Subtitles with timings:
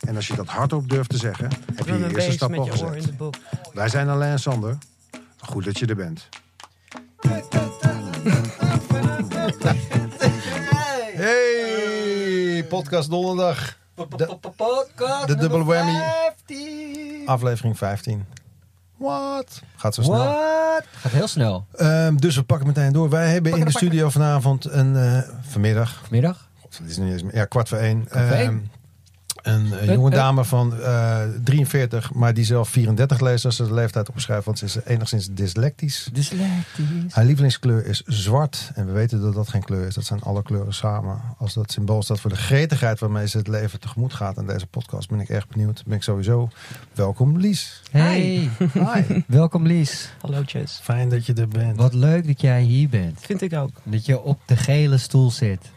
[0.00, 3.10] en als je dat hardop durft te zeggen, heb je je eerste stap al gezet.
[3.72, 4.78] Wij zijn Alain en Sander.
[5.38, 6.28] Goed dat je er bent.
[11.14, 13.78] Hey, podcast donderdag.
[14.56, 16.02] Podcast de dubbele whammy.
[16.46, 17.26] 15.
[17.26, 18.24] Aflevering 15.
[18.96, 19.62] Wat?
[19.76, 20.16] Gaat zo snel.
[20.16, 20.84] What?
[20.90, 21.66] Gaat heel snel.
[21.72, 23.10] Ehm, dus we pakken meteen door.
[23.10, 26.00] Wij hebben in de Pakken, studio vanavond een eh, vanmiddag.
[26.02, 26.48] Vanmiddag.
[26.62, 27.34] Het is niet eens meer.
[27.34, 28.04] Ja, kwart voor één.
[28.04, 28.48] Kwart voor één.
[28.48, 28.75] Ehm,
[29.46, 30.16] een eh, jonge eh.
[30.16, 34.58] dame van eh 43, maar die zelf 34 leest als ze de leeftijd opschrijft, want
[34.58, 36.08] ze is enigszins dyslectisch.
[36.12, 37.12] Dyslectisch.
[37.12, 38.70] Haar lievelingskleur is zwart.
[38.74, 39.94] En we weten dat dat geen kleur is.
[39.94, 41.20] Dat zijn alle kleuren samen.
[41.38, 44.36] Als dat symbool staat voor de gretigheid waarmee ze het leven tegemoet gaat.
[44.36, 45.82] In deze podcast ben ik erg benieuwd.
[45.86, 46.48] Ben ik sowieso.
[46.92, 47.82] Welkom Lies.
[47.90, 48.50] Hey.
[48.72, 49.22] Hi.
[49.26, 50.08] Welkom Lies.
[50.20, 50.80] Hallootjes.
[50.82, 51.76] Fijn dat je er bent.
[51.76, 53.20] Wat leuk dat jij hier bent.
[53.20, 53.70] Vind ik ook.
[53.82, 55.74] Dat je op de gele stoel zit.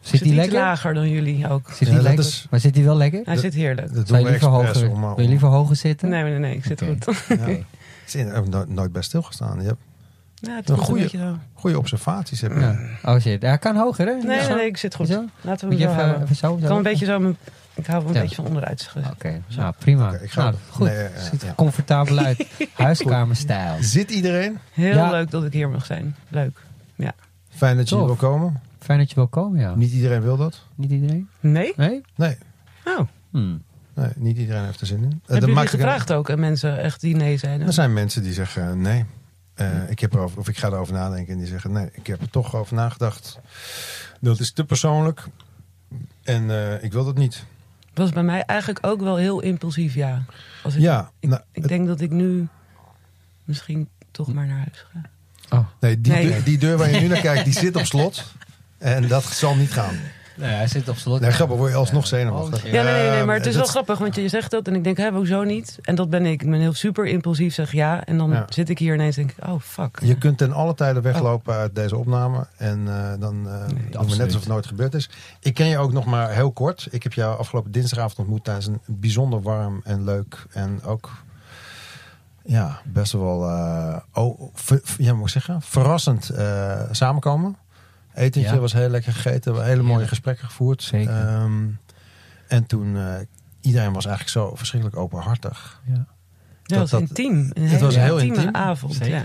[0.00, 0.58] Zit Zit die lekker?
[0.58, 1.70] lager dan jullie ook.
[1.70, 2.24] Zit Ja, die lekker?
[2.24, 3.20] is- Maar zit die wel lekker?
[3.24, 3.94] Hij zit heerlijk.
[3.94, 5.00] Dat doen we liever hoger, om...
[5.00, 6.08] wil je liever hoger zitten?
[6.08, 7.04] Nee, nee, nee, ik zit goed.
[7.28, 7.46] Ja.
[8.20, 9.60] Ik heb no- nooit bij stilgestaan.
[9.60, 9.78] Je hebt
[10.34, 12.40] Ja, het Een goede observaties.
[12.40, 12.60] Heb je.
[12.60, 12.76] Ja.
[13.14, 14.12] Oh shit, hij kan hoger hè?
[14.12, 14.54] Nee, nee, Zo?
[14.54, 15.06] nee, ik zit goed.
[15.08, 15.24] Zo?
[15.40, 16.22] Laten we hem even, houden.
[16.22, 16.56] even zo?
[16.56, 17.18] Ik kan een beetje zo...
[17.18, 17.36] mijn-
[17.74, 18.20] Ik hou hem een Ja.
[18.20, 18.90] beetje van onderuit.
[19.10, 20.12] Oké, nou prima.
[20.12, 20.86] Ik ga- nou, goed.
[20.86, 21.54] Nee, ja, Ziet er ja.
[21.54, 22.46] comfortabel uit.
[22.72, 23.76] Huiskamerstijl.
[23.80, 24.58] Zit iedereen?
[24.72, 25.10] Heel Ja.
[25.10, 26.16] leuk dat ik hier mag zijn.
[26.28, 26.58] Leuk.
[27.50, 28.18] Fijn dat je hier Tof.
[28.20, 28.60] wil komen.
[28.80, 29.74] Fijn dat je wil komen, ja.
[29.74, 30.66] Niet iedereen wil dat.
[30.74, 31.28] Niet iedereen?
[31.40, 31.72] Nee?
[31.76, 32.00] Nee?
[32.16, 32.36] Nee,
[32.84, 33.00] Oh.
[33.30, 33.62] Hmm.
[33.94, 35.04] nee niet iedereen heeft er zin in.
[35.04, 37.60] Eh, dat Hebben jullie maakt ook- gevraagd ook aan mensen echt die nee zijn?
[37.60, 39.04] Er zijn mensen die zeggen eh, nee.
[39.54, 41.32] Eh, ik heb erover, of ik ga erover nadenken.
[41.32, 43.38] En die zeggen nee, ik heb er toch over nagedacht.
[44.20, 45.24] Dat is te persoonlijk.
[46.22, 47.44] En eh, ik wil dat niet.
[47.94, 50.22] was bij mij eigenlijk ook wel heel impulsief, ja.
[50.62, 52.48] Als ik, Ja, ik, nou, ik denk dat ik nu
[53.44, 55.00] misschien toch maar naar huis ga.
[55.56, 55.66] Oh.
[55.80, 56.26] nee, die, Nee.
[56.28, 58.32] Deur, die deur waar je nu naar kijkt, die zit op slot.
[58.80, 59.94] En dat zal niet gaan.
[60.34, 61.20] Nee, hij zit op slot.
[61.20, 62.64] Nee, grappig, word je alsnog zenuwachtig.
[62.64, 64.66] Oh, Ja, nee, nee, nee, maar het is dat- wel grappig, want je zegt dat
[64.68, 65.78] en ik denk, hè, hoezo niet?
[65.82, 66.42] En dat ben ik.
[66.42, 68.04] Ik ben heel super impulsief, zeg ja.
[68.04, 68.44] En dan Ja.
[68.48, 69.98] zit ik hier ineens en denk ik, oh fuck.
[70.02, 72.46] Je kunt ten alle tijden weglopen uit deze opname.
[72.56, 75.10] En eh, dan eh doen we net alsof het nooit gebeurd is.
[75.40, 76.88] Ik ken je ook nog maar heel kort.
[76.90, 80.46] Ik heb jou afgelopen dinsdagavond ontmoet tijdens een bijzonder warm en leuk.
[80.52, 81.10] En ook
[82.44, 87.56] ja, best wel eh, oh, ver- ja, moet ik zeggen, verrassend eh, samenkomen.
[88.14, 88.58] Etentje Ja.
[88.58, 89.40] was heel lekker gegeten.
[89.40, 90.08] We hebben hele mooie Heerlijk.
[90.08, 90.82] gesprekken gevoerd.
[90.82, 91.26] Zeker.
[91.26, 91.66] Ehm,
[92.48, 93.14] en toen, eh,
[93.60, 95.80] iedereen was eigenlijk zo verschrikkelijk openhartig.
[95.86, 95.92] Ja.
[95.94, 96.06] Ja, dat-
[96.62, 97.34] dat was dat- intiem.
[97.38, 98.54] Een het hele was heel intieme intiem.
[98.56, 98.94] avond.
[98.94, 99.14] Zeker.
[99.16, 99.24] Ja.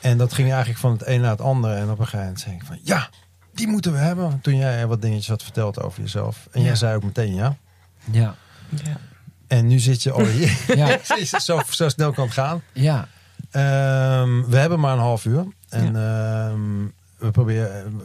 [0.00, 1.74] En dat ging eigenlijk van het een naar het andere.
[1.74, 3.08] En op een gegeven moment zei ik van ja,
[3.54, 4.40] die moeten we hebben.
[4.40, 6.48] Toen jij wat dingetjes had verteld over jezelf.
[6.52, 6.66] En Ja.
[6.66, 7.56] jij zei ook meteen ja.
[8.10, 8.34] Ja.
[8.84, 8.96] Ja.
[9.46, 10.58] En nu zit je al hier.
[10.76, 10.98] Ja.
[11.40, 12.62] zo, zo snel kan het gaan.
[12.72, 13.08] ja.
[13.50, 15.46] Ehm, we hebben maar een half uur.
[15.68, 16.84] En ehm,
[17.18, 18.00] we proberen.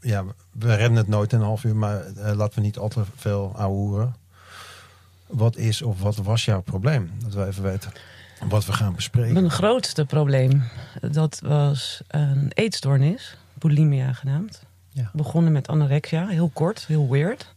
[0.00, 1.76] Ja, we redden het nooit in een half uur.
[1.76, 4.14] Maar eh, laten we niet al te veel ouwehoeren.
[5.26, 7.10] Wat is of wat was jouw probleem?
[7.22, 7.92] Dat we even weten
[8.48, 9.32] wat we gaan bespreken.
[9.32, 10.62] Mijn grootste probleem,
[11.00, 13.36] dat was een eetstoornis.
[13.54, 14.62] Bulimia genaamd.
[14.92, 15.10] Ja.
[15.12, 16.26] Begonnen met anorexia.
[16.26, 17.40] Heel kort, heel weird.
[17.50, 17.56] En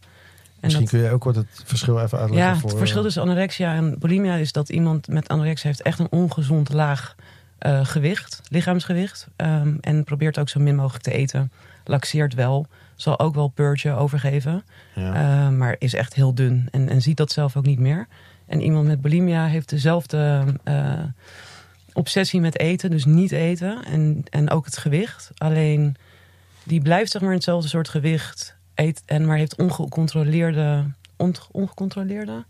[0.60, 2.48] Misschien dat- kun je ook kort het verschil even uitleggen.
[2.52, 5.82] Ja, voor, het verschil eh, tussen anorexia en bulimia is dat iemand met anorexia heeft
[5.82, 7.14] echt een ongezond laag
[7.64, 9.26] eh, gewicht, lichaamsgewicht.
[9.36, 11.52] ehm, en probeert ook zo min mogelijk te eten.
[11.84, 12.66] Laxeert wel,
[12.96, 14.64] zal ook wel purgen overgeven.
[14.94, 15.14] ja.
[15.14, 18.06] eh, maar is echt heel dun en, en ziet dat zelf ook niet meer.
[18.46, 21.02] En iemand met bulimia heeft dezelfde eh,
[21.92, 23.84] obsessie met eten, dus niet eten.
[23.84, 25.30] En, en ook het gewicht.
[25.36, 25.96] Alleen
[26.64, 28.56] die blijft zeg maar in hetzelfde soort gewicht.
[28.74, 30.84] Eet, en maar heeft ongecontroleerde.
[31.16, 32.44] ont- ongecontroleerde?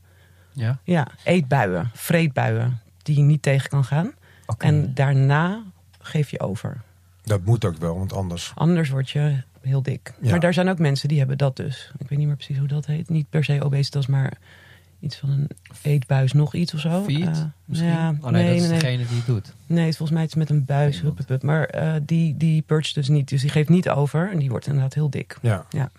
[0.52, 0.78] Ja.
[0.84, 2.80] Ja, eetbuien, vreetbuien.
[3.02, 4.12] Die je niet tegen kan gaan.
[4.58, 5.62] En daarna
[6.00, 6.80] geef je over.
[7.22, 8.52] Dat moet ook wel, want anders.
[8.54, 10.14] Anders word je heel dik.
[10.20, 10.30] Ja.
[10.30, 11.92] Maar daar zijn ook mensen die hebben dat dus.
[11.98, 13.08] Ik weet niet meer precies hoe dat heet.
[13.08, 14.32] Niet per se obesitas, maar
[15.00, 15.50] iets van een
[15.82, 17.02] eetbuis, nog iets of zo.
[17.02, 17.88] Fiet, Eh, misschien?
[17.88, 18.78] Ja, oh nee, dat is nee, nee.
[18.80, 19.54] degene die het doet.
[19.66, 20.96] Nee, het is volgens mij iets met een buis.
[20.96, 21.18] Iemand.
[21.18, 21.42] hup, hup, hup.
[21.42, 23.28] Maar eh, die, die purgt dus niet.
[23.28, 24.30] Dus die geeft niet over.
[24.30, 25.38] En die wordt inderdaad heel dik.
[25.42, 25.64] Ja.
[25.70, 25.90] Ja.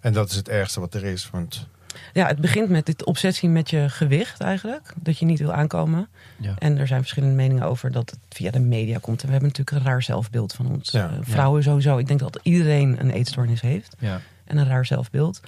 [0.00, 1.30] En dat is het ergste wat er is.
[1.30, 1.66] Want
[2.12, 4.92] Ja, het begint met dit obsessie met je gewicht eigenlijk.
[4.96, 6.08] Dat je niet wil aankomen.
[6.38, 6.54] Ja.
[6.58, 9.20] En er zijn verschillende meningen over dat het via de media komt.
[9.20, 10.90] En we hebben natuurlijk een raar zelfbeeld van ons.
[10.90, 11.10] Ja.
[11.10, 11.98] Eh, vrouwen sowieso.
[11.98, 13.96] Ik denk dat iedereen een eetstoornis heeft.
[13.98, 14.20] Ja.
[14.44, 15.40] En een raar zelfbeeld.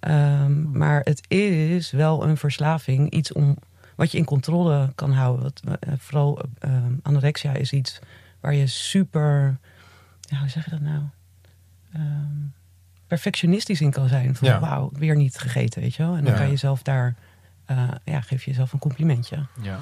[0.00, 3.56] Ehm, maar het is wel een verslaving, iets om
[3.96, 5.42] wat je in controle kan houden.
[5.42, 8.00] Wat, eh, vooral ehm, anorexia is iets
[8.40, 9.58] waar je super,
[10.20, 11.02] ja, hoe zeg je dat nou?
[11.92, 12.46] Ehm,
[13.12, 14.34] perfectionistisch in kan zijn.
[14.36, 14.60] Van Ja.
[14.60, 16.14] wauw, weer niet gegeten, weet je wel.
[16.16, 16.38] En dan Ja.
[16.38, 17.14] kan je zelf daar,
[17.64, 19.46] eh, ja, geef je jezelf een complimentje.
[19.62, 19.74] Ja.
[19.74, 19.80] Het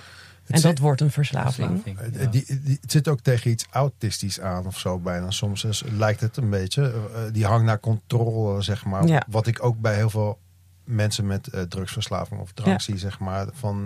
[0.50, 1.82] en zit- dat wordt een verslaving.
[1.82, 2.30] Verslaving, Eh, ja.
[2.30, 5.30] Die, die, het zit ook tegen iets autistisch aan of zo bijna.
[5.30, 6.82] Soms is, lijkt het een beetje.
[7.14, 9.06] eh, die hang naar controle, zeg maar.
[9.06, 9.22] Ja.
[9.28, 10.38] Wat ik ook bij heel veel
[10.84, 12.78] mensen met drugsverslaving of drank Ja.
[12.78, 13.46] zie, zeg maar.
[13.52, 13.76] Van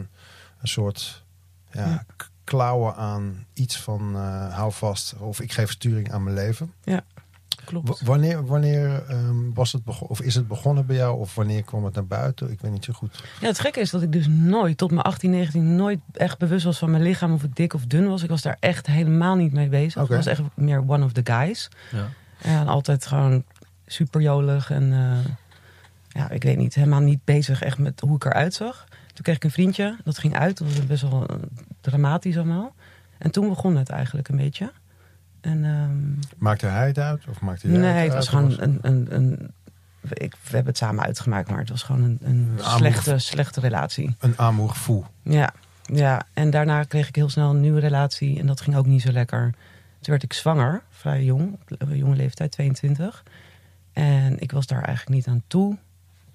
[0.60, 1.24] een soort
[1.72, 2.04] ja, Ja.
[2.44, 5.14] klauwen aan iets van eh, hou vast.
[5.18, 6.72] Of ik geef sturing aan mijn leven.
[7.64, 8.00] Klopt.
[8.00, 10.10] W- wanneer wanneer ehm, was het begonnen?
[10.10, 11.18] Of is het begonnen bij jou?
[11.18, 12.50] Of wanneer kwam het naar buiten?
[12.50, 13.22] Ik weet niet zo goed.
[13.40, 16.64] Ja, het gekke is dat ik dus nooit, tot mijn 18, 19, nooit echt bewust
[16.64, 17.32] was van mijn lichaam.
[17.32, 18.22] Of ik dik of dun was.
[18.22, 20.02] Ik was daar echt helemaal niet mee bezig.
[20.02, 20.10] Oké.
[20.10, 21.68] Ik was echt meer one of the guys.
[21.92, 22.08] Ja.
[22.42, 23.44] En altijd gewoon
[23.86, 24.70] super jolig.
[24.70, 25.32] En eh,
[26.08, 28.84] ja, ik weet niet, helemaal niet bezig echt met hoe ik eruit zag.
[28.88, 30.58] Toen kreeg ik een vriendje, dat ging uit.
[30.58, 31.36] Dat was best wel eh,
[31.80, 32.74] dramatisch allemaal.
[33.18, 34.72] En toen begon het eigenlijk een beetje.
[35.44, 37.28] En ehm, Maakte hij het uit?
[37.28, 38.14] Of maakte jij nee, het het uit?
[38.14, 38.78] was gewoon een...
[38.82, 39.50] een, een
[40.08, 44.16] ik, we hebben het samen uitgemaakt, maar het was gewoon een, een slechte, slechte relatie.
[44.18, 45.04] Een amour fou.
[45.22, 45.52] Ja,
[45.82, 49.02] ja, en daarna kreeg ik heel snel een nieuwe relatie en dat ging ook niet
[49.02, 49.50] zo lekker.
[50.00, 53.22] Toen werd ik zwanger, vrij jong, op jonge leeftijd, 22.
[53.92, 55.76] En ik was daar eigenlijk niet aan toe.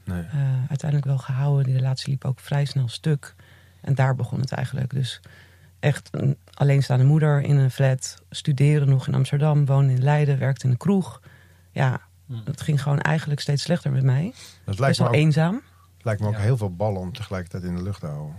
[0.03, 0.21] Nee.
[0.21, 0.39] Eh,
[0.69, 1.65] uiteindelijk wel gehouden.
[1.65, 3.35] Die relatie liep ook vrij snel stuk.
[3.81, 4.93] En daar begon het eigenlijk.
[4.93, 5.21] Dus
[5.79, 8.21] echt een alleenstaande moeder in een flat.
[8.29, 9.65] Studeren nog in Amsterdam.
[9.65, 10.39] Wonen in Leiden.
[10.39, 11.21] Werkte in een kroeg.
[11.71, 12.41] Ja, Hmm.
[12.45, 14.33] het ging gewoon eigenlijk steeds slechter met mij.
[14.65, 15.61] Dat lijkt Best me wel ook, eenzaam.
[16.01, 16.39] lijkt me ook Ja.
[16.39, 18.35] heel veel ballen om tegelijkertijd in de lucht te houden.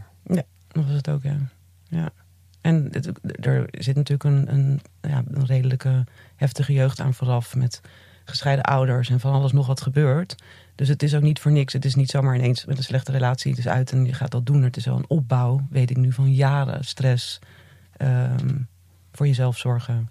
[0.73, 1.37] Dat was het ook, ja.
[1.89, 2.11] ja.
[2.61, 3.11] En het-
[3.47, 6.05] er zit natuurlijk een, een, ja, een redelijke
[6.37, 7.55] heftige jeugd aan vooraf.
[7.55, 7.81] Met
[8.25, 10.35] gescheiden ouders en van alles nog wat gebeurt.
[10.81, 11.73] Dus het is ook niet voor niks.
[11.73, 13.51] Het is niet zomaar ineens met een slechte relatie.
[13.51, 14.63] Het is uit en je gaat dat doen.
[14.63, 17.39] Het is wel een opbouw, weet ik nu, van jaren stress.
[17.97, 18.59] ehm,
[19.13, 20.09] voor jezelf zorgen.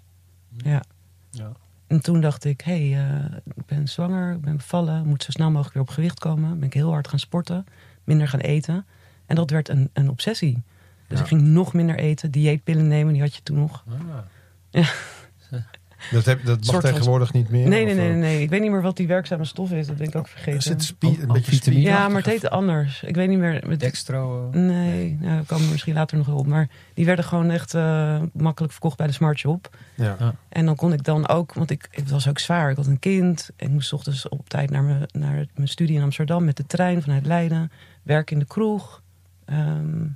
[0.56, 0.82] Ja.
[1.30, 1.52] Ja.
[1.86, 5.30] En toen dacht ik, hé, hey, eh, ik ben zwanger, ik ben bevallen, moet zo
[5.30, 6.58] snel mogelijk weer op gewicht komen.
[6.58, 7.64] Ben ik heel hard gaan sporten,
[8.04, 8.86] minder gaan eten.
[9.26, 10.62] En dat werd een, een obsessie.
[11.06, 11.24] Dus Ja.
[11.24, 13.84] ik ging nog minder eten, dieetpillen nemen, die had je toen nog.
[14.70, 14.84] Ah.
[16.10, 17.68] Dat, heb, dat mag tegenwoordig niet meer?
[17.68, 18.42] Nee, nee, nee, nee, nee.
[18.42, 20.62] Ik weet niet meer wat die werkzame stof is, dat ben ik ook Er vergeten.
[20.62, 21.82] zit spie, een beetje vitamine?
[21.82, 21.96] spie.
[21.96, 23.02] ja, maar het heette anders.
[23.02, 23.62] Ik weet niet meer.
[23.66, 24.50] Met, Dextro.
[24.52, 26.46] eh, nee, nou, ik kom er misschien later nog wel op.
[26.46, 29.76] Maar die werden gewoon echt eh, makkelijk verkocht bij de Smart Shop.
[29.94, 30.16] Ja.
[30.18, 30.34] Ja.
[30.48, 32.70] En dan kon ik dan ook, want ik, het was ook zwaar.
[32.70, 33.50] Ik had een kind.
[33.56, 36.66] Ik moest 's ochtends op tijd naar mijn, naar mijn studie in Amsterdam met de
[36.66, 37.70] trein vanuit Leiden.
[38.02, 39.02] Werk in de kroeg.
[39.44, 40.06] Ehm,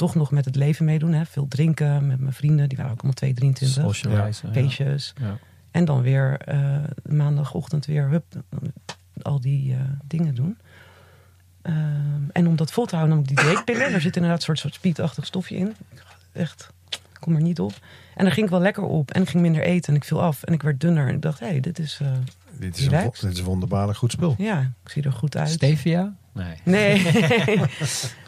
[0.00, 1.12] toch nog met het leven meedoen.
[1.12, 1.26] Hè.
[1.26, 2.68] Veel drinken met mijn vrienden.
[2.68, 3.82] Die waren ook allemaal 2, 23.
[3.82, 4.48] Socializen.
[4.48, 4.54] ja.
[4.54, 5.12] Feestjes.
[5.20, 5.38] Ja.
[5.70, 8.24] En dan weer eh, maandagochtend weer hup,
[9.22, 10.58] al die eh, dingen doen.
[11.62, 13.92] Ehm, en om dat vol te houden nam ik die dieetpillen.
[13.92, 15.74] Er zit inderdaad een soort, soort speedachtig stofje in.
[16.32, 17.72] Echt, ik kom er niet op.
[18.14, 19.10] En daar ging ik wel lekker op.
[19.10, 20.42] En ik ging minder eten en ik viel af.
[20.42, 21.08] En ik werd dunner.
[21.08, 22.00] En ik dacht, hé, hey, dit is...
[22.60, 24.34] Dit, is een, dit is een wonderbaarlijk goed spul.
[24.38, 25.48] ja, ik zie er goed uit.
[25.50, 26.12] Stevia?
[26.34, 26.54] Nee.
[26.64, 27.02] Nee.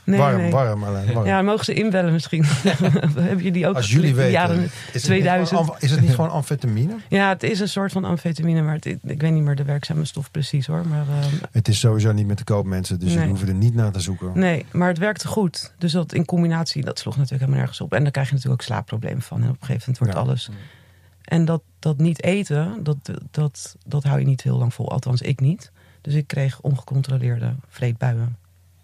[0.05, 0.50] nee, warm, nee.
[0.50, 1.12] warm alleen.
[1.12, 1.26] Warm.
[1.26, 2.44] Ja, mogen ze inbellen misschien.
[2.64, 5.49] Hebben jullie die ook Als jullie de weten, jaren- is het, niet 2000.
[5.49, 6.94] gewoon, amf- is het niet gewoon amfetamine?
[7.08, 8.62] Ja, het is een soort van amfetamine.
[8.62, 10.87] Maar het, ik weet niet meer de werkzame stof precies hoor.
[10.88, 13.14] Maar ehm, Het is sowieso niet met te koop mensen, dus Nee.
[13.14, 14.31] jullie hoeven er niet naar te zoeken.
[14.34, 15.73] Nee, maar het werkte goed.
[15.79, 17.93] Dus dat in combinatie, dat sloeg natuurlijk helemaal nergens op.
[17.94, 19.43] En daar krijg je natuurlijk ook slaapproblemen van.
[19.43, 20.20] En op een gegeven moment wordt Ja.
[20.20, 20.51] alles.
[21.22, 22.96] En dat, dat niet eten, dat,
[23.31, 24.91] dat, dat hou je niet heel lang vol.
[24.91, 25.72] Althans, ik niet.
[26.00, 28.36] Dus ik kreeg ongecontroleerde vreedbuien.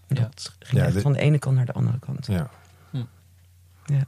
[0.07, 0.21] Ja.
[0.21, 2.27] Dat ging Ja, echt van de ene kant naar de andere kant.
[2.27, 2.51] Ja.
[2.91, 3.03] Hm.
[3.85, 4.07] Ja.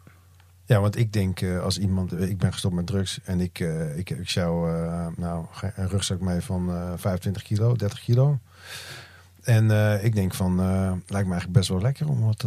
[0.65, 3.61] Ja, want ik denk eh, als iemand, eh, ik ben gestopt met drugs en ik,
[3.61, 8.39] eh, ik, ik zou eh, nou een rugzak mee van eh 25 kilo, 30 kilo.
[9.43, 12.43] En eh, ik denk van, eh, lijkt me eigenlijk best wel lekker om wat,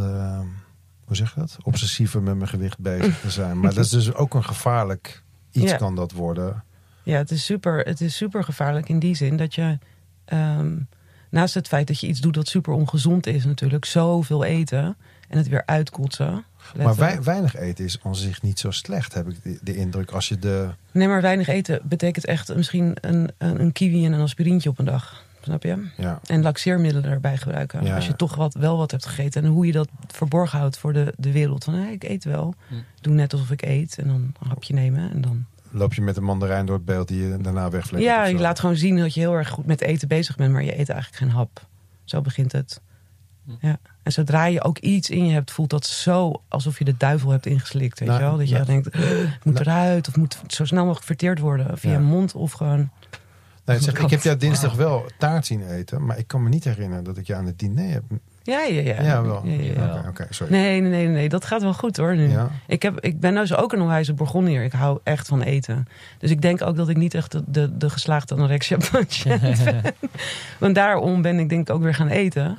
[1.05, 1.57] hoe zeg je dat?
[1.63, 3.59] Obsessiever met mijn gewicht bezig te zijn.
[3.59, 5.22] Maar dat is dus ook een gevaarlijk
[5.55, 5.77] iets Ja.
[5.77, 6.63] kan dat worden.
[7.03, 9.77] Ja, het is super, het is super gevaarlijk in die zin dat je.
[10.25, 10.75] ehm,
[11.29, 14.97] naast het feit dat je iets doet dat super ongezond is, natuurlijk, zoveel eten
[15.29, 16.43] en het weer uitkotsen.
[16.77, 20.11] Maar wei- weinig eten is aan zich niet zo slecht, heb ik de, de indruk.
[20.11, 24.13] Als je de, Nee, maar weinig eten betekent echt misschien een, een, een kiwi en
[24.13, 25.23] een aspirintje op een dag.
[25.43, 25.87] Snap je?
[25.97, 27.83] ja, En laxeermiddelen erbij gebruiken.
[27.85, 28.15] Ja, Als je ja.
[28.17, 29.43] toch wat, wel wat hebt gegeten.
[29.43, 31.63] En hoe je dat verborgen houdt voor de, de wereld.
[31.63, 32.53] Van, ik eet wel.
[32.67, 32.73] Hm.
[33.01, 33.97] Doe net alsof ik eet.
[33.97, 35.11] En dan een hapje nemen.
[35.11, 35.45] En dan...
[35.71, 38.05] loop je met een mandarijn door het beeld die je daarna wegvleegt.
[38.05, 40.53] Ja, je laat gewoon zien dat je heel erg goed met eten bezig bent.
[40.53, 41.67] Maar je eet eigenlijk geen hap.
[42.03, 42.81] Zo begint het.
[43.45, 43.51] Hm.
[43.67, 43.77] Ja.
[44.03, 47.29] En zodra je ook iets in je hebt, voelt dat zo alsof je de duivel
[47.31, 47.99] hebt ingeslikt.
[47.99, 48.37] Weet Nou, je wel?
[48.37, 49.65] Dat je nou, denkt, "Ugh, het moet nou.
[49.65, 50.07] eruit.
[50.07, 51.77] Of moet zo snel mogelijk verteerd worden.
[51.77, 51.99] Via Ja.
[51.99, 52.89] mond of gewoon...
[53.65, 56.63] Nee, zeg, ik heb jou dinsdag wel taart zien eten, maar ik kan me niet
[56.63, 58.03] herinneren dat ik je aan het diner heb.
[58.43, 59.01] Ja, ja, ja.
[59.01, 59.41] Ja, wel.
[59.45, 60.05] Ja, ja, ja.
[60.07, 60.51] Oké, sorry.
[60.53, 62.29] Nee, nee, nee, nee, dat gaat wel goed hoor nu.
[62.67, 64.63] Ik, heb, ik ben nou zo ook een onwijze Bourgondier.
[64.63, 65.87] Ik hou echt van eten.
[66.17, 69.81] Dus ik denk ook dat ik niet echt de, de, de geslaagde anorexia patiënt ben.
[70.59, 72.55] Want daarom ben ik denk ik ook weer gaan eten.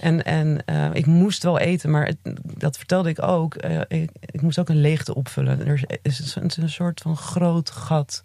[0.00, 3.54] En, en eh, ik moest wel eten, maar het- dat vertelde ik ook.
[3.54, 5.66] Eh, ik, ik moest ook een leegte opvullen.
[5.66, 8.20] Er is, is een, een soort van groot gat,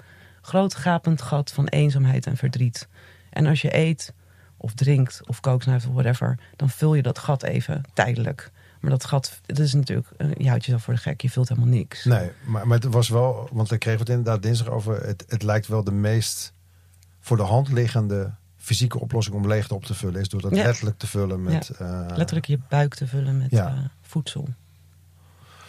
[0.48, 2.88] groot gapend gat van eenzaamheid en verdriet.
[3.30, 4.13] En als je eet
[4.58, 8.51] of drinkt of kooksnuift of whatever, dan vul je dat gat even tijdelijk.
[8.80, 11.50] Maar dat gat, dat is natuurlijk, eh, je houdt jezelf voor de gek, je vult
[11.50, 12.06] helemaal niks.
[12.06, 15.06] Nee, maar, maar het was wel, want ik kreeg het inderdaad dinsdag over.
[15.06, 16.54] Het, het lijkt wel de meest
[17.20, 20.63] voor de hand liggende fysieke oplossing om leegte op te vullen, is door dat Ja.
[20.63, 21.70] letterlijk te vullen met.
[21.70, 23.68] eh, Letterlijk je buik te vullen met Ja.
[23.68, 24.48] eh, voedsel.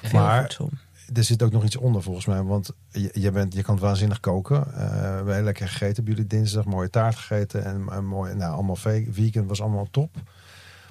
[0.02, 0.70] Veel Maar- voedsel.
[1.14, 4.20] Er zit ook nog iets onder volgens mij, want je, je, bent, je kan waanzinnig
[4.20, 4.56] koken.
[4.74, 8.34] Eh, we hebben heel lekker gegeten, hebben jullie dinsdag mooie taart gegeten en, en mooi,
[8.34, 8.76] nou allemaal
[9.10, 10.16] vegan was allemaal top.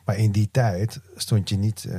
[0.05, 1.97] Maar in die tijd stond je niet eh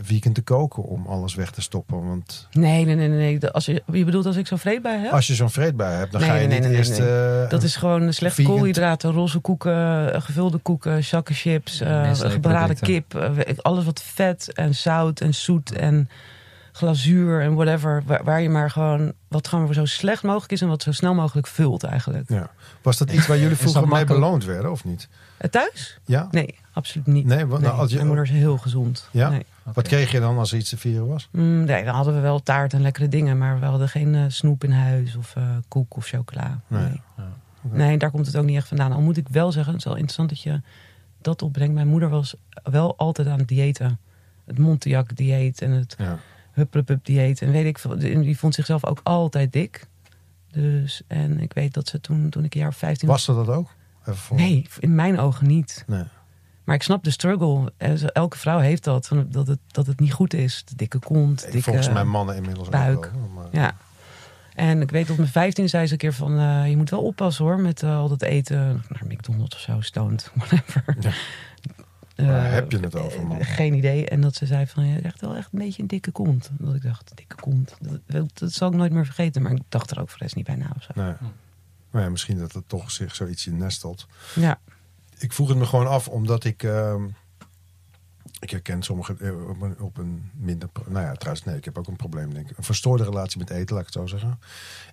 [0.00, 2.06] vegan te koken om alles weg te stoppen.
[2.06, 3.48] Want Nee, nee, nee, nee.
[3.48, 5.12] Als je, je bedoelt als ik zo vreedbaar heb?
[5.12, 6.98] als je zo'n vreedbui hebt, dan Nee, ga je nee, niet nee, nee, eerst.
[6.98, 7.42] nee.
[7.42, 12.76] eh, Dat is gewoon slechte vegan- koolhydraten, roze koeken, gevulde koeken, zakken chips, eh, producten.
[12.86, 13.14] kip.
[13.62, 16.08] alles wat vet en zout en zoet en
[16.76, 18.02] glazuur en whatever.
[18.06, 21.14] Waar, waar je maar gewoon, wat gewoon zo slecht mogelijk is en wat zo snel
[21.14, 22.28] mogelijk vult eigenlijk.
[22.28, 22.50] Ja.
[22.82, 24.20] Was dat iets waar jullie vroeger mee makkelijk?
[24.20, 25.08] beloond werden, of niet?
[25.36, 25.98] Eh, thuis?
[26.04, 26.28] Ja?
[26.30, 27.26] Nee, absoluut niet.
[27.26, 29.08] Nee, wat- nou, als je- Mijn moeder is heel gezond.
[29.10, 29.28] Ja?
[29.28, 29.44] Nee.
[29.74, 31.28] Wat kreeg je dan als er iets te vieren was?
[31.32, 34.22] Mm, nee, dan hadden we wel taart en lekkere dingen, maar we hadden geen eh,
[34.28, 36.60] snoep in huis of eh, koek of chocola.
[36.66, 36.82] Nee.
[36.82, 37.00] Nee.
[37.16, 37.24] Ja.
[37.70, 38.92] Nee, daar komt het ook niet echt vandaan.
[38.92, 40.60] Al moet ik wel zeggen, het is wel interessant dat je
[41.22, 41.74] dat opbrengt.
[41.74, 43.98] Mijn moeder was wel altijd aan het diëten.
[44.46, 46.18] Het Montiac-dieet en het Ja.
[46.54, 47.42] Hupplepup-dieet.
[47.42, 47.98] En weet ik veel.
[47.98, 49.86] Die vond zichzelf ook altijd dik.
[50.52, 53.34] Dus, en ik weet dat ze toen, toen ik een jaar of 15 Was ze
[53.34, 53.68] dat ook?
[54.00, 55.84] Even voor- Nee, in mijn ogen niet.
[55.86, 56.04] Nee.
[56.64, 57.72] Maar ik snap de struggle.
[58.12, 59.06] Elke vrouw heeft dat.
[59.06, 60.62] van Dat het, dat het niet goed is.
[60.64, 61.42] De dikke kont.
[61.42, 62.96] Dikke, Volgens mij mannen inmiddels buik.
[62.96, 63.28] ook wel.
[63.34, 63.46] Maar...
[63.52, 63.76] Ja.
[64.54, 66.38] En ik weet op mijn 15 zei ze een keer van...
[66.38, 68.58] eh, je moet wel oppassen hoor met eh, al dat eten.
[68.88, 70.96] Naar McDonald's of zo, stoned, whatever.
[71.00, 71.10] Ja.
[72.14, 73.38] Eh, Waar heb je het over, man?
[73.38, 74.08] eh, Geen idee.
[74.08, 76.50] En dat ze zei van, je echt wel echt een beetje een dikke kont.
[76.58, 77.76] Dat ik dacht, dikke kont.
[78.06, 79.42] Dat, dat, zal ik nooit meer vergeten.
[79.42, 80.90] Maar ik dacht er ook voor de rest niet bij na of zo.
[80.94, 81.14] Nee.
[81.90, 84.06] Maar ja, misschien dat het toch zich zoiets in nestelt.
[84.34, 84.58] Ja,
[85.18, 86.62] Ik vroeg het me gewoon af, omdat ik...
[86.62, 87.02] ehm,
[88.40, 90.68] ik herken sommige eh, op een, op een minder...
[90.86, 92.56] Nou ja, trouwens, nee, ik heb ook een probleem, denk ik.
[92.58, 94.40] Een verstoorde relatie met eten, laat ik het zo zeggen.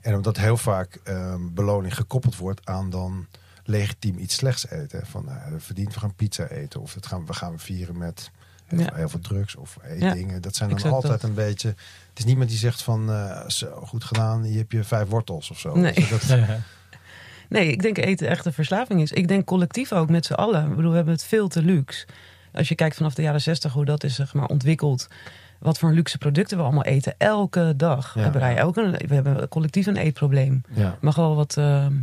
[0.02, 3.26] En omdat heel vaak ehm, beloning gekoppeld wordt aan dan
[3.66, 5.06] legitiem iets slechts eten.
[5.06, 6.82] Van, we verdienen, we gaan pizza eten.
[6.82, 8.32] Of het gaan, we gaan vieren met
[8.66, 8.86] heel, Ja.
[8.86, 10.42] veel, heel veel drugs of Ja, eetdingen.
[10.42, 11.24] dat zijn dan altijd dat.
[11.30, 11.68] een beetje...
[12.10, 15.50] Het is niemand die zegt van, eh, zo, goed gedaan, hier heb je vijf wortels
[15.52, 15.76] of zo.
[15.78, 15.94] Nee.
[15.94, 16.40] Dus dat-
[17.50, 19.12] Nee, ik denk eten echt een verslaving is.
[19.12, 20.70] Ik denk collectief ook met z'n allen.
[20.70, 22.06] Ik bedoel, we hebben het veel te luxe.
[22.54, 25.08] Als je kijkt vanaf de jaren zestig hoe dat is zeg maar, ontwikkeld.
[25.60, 27.14] Wat voor luxe producten we allemaal eten.
[27.18, 28.62] Elke dag Ja, hebben wij ja.
[28.62, 30.62] ook een, we hebben collectief een eetprobleem.
[30.70, 30.98] ja.
[31.02, 31.94] Mag wel wat ehm,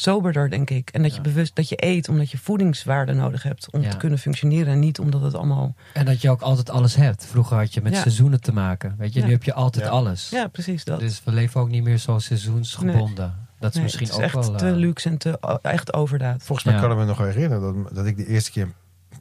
[0.00, 0.90] soberder, denk ik.
[0.90, 3.90] En dat je bewust dat je eet omdat je voedingswaarde nodig hebt om Ja.
[3.90, 4.72] te kunnen functioneren.
[4.72, 5.74] En niet omdat het allemaal.
[5.94, 7.26] En dat je ook altijd alles hebt.
[7.26, 8.00] Vroeger had je met Ja.
[8.00, 8.94] seizoenen te maken.
[8.98, 9.26] Weet je, Ja.
[9.26, 9.90] nu heb je altijd Ja.
[9.90, 10.28] alles.
[10.30, 11.00] Ja, precies dat.
[11.00, 13.34] Dus we leven ook niet meer zo seizoensgebonden.
[13.60, 14.56] Dat is Nee, misschien het is ook echt wel...
[14.56, 16.42] te eh, luxe en te, echt overdaad.
[16.42, 16.80] Volgens mij Ja.
[16.80, 18.68] kan ik me nog herinneren dat, dat ik de eerste keer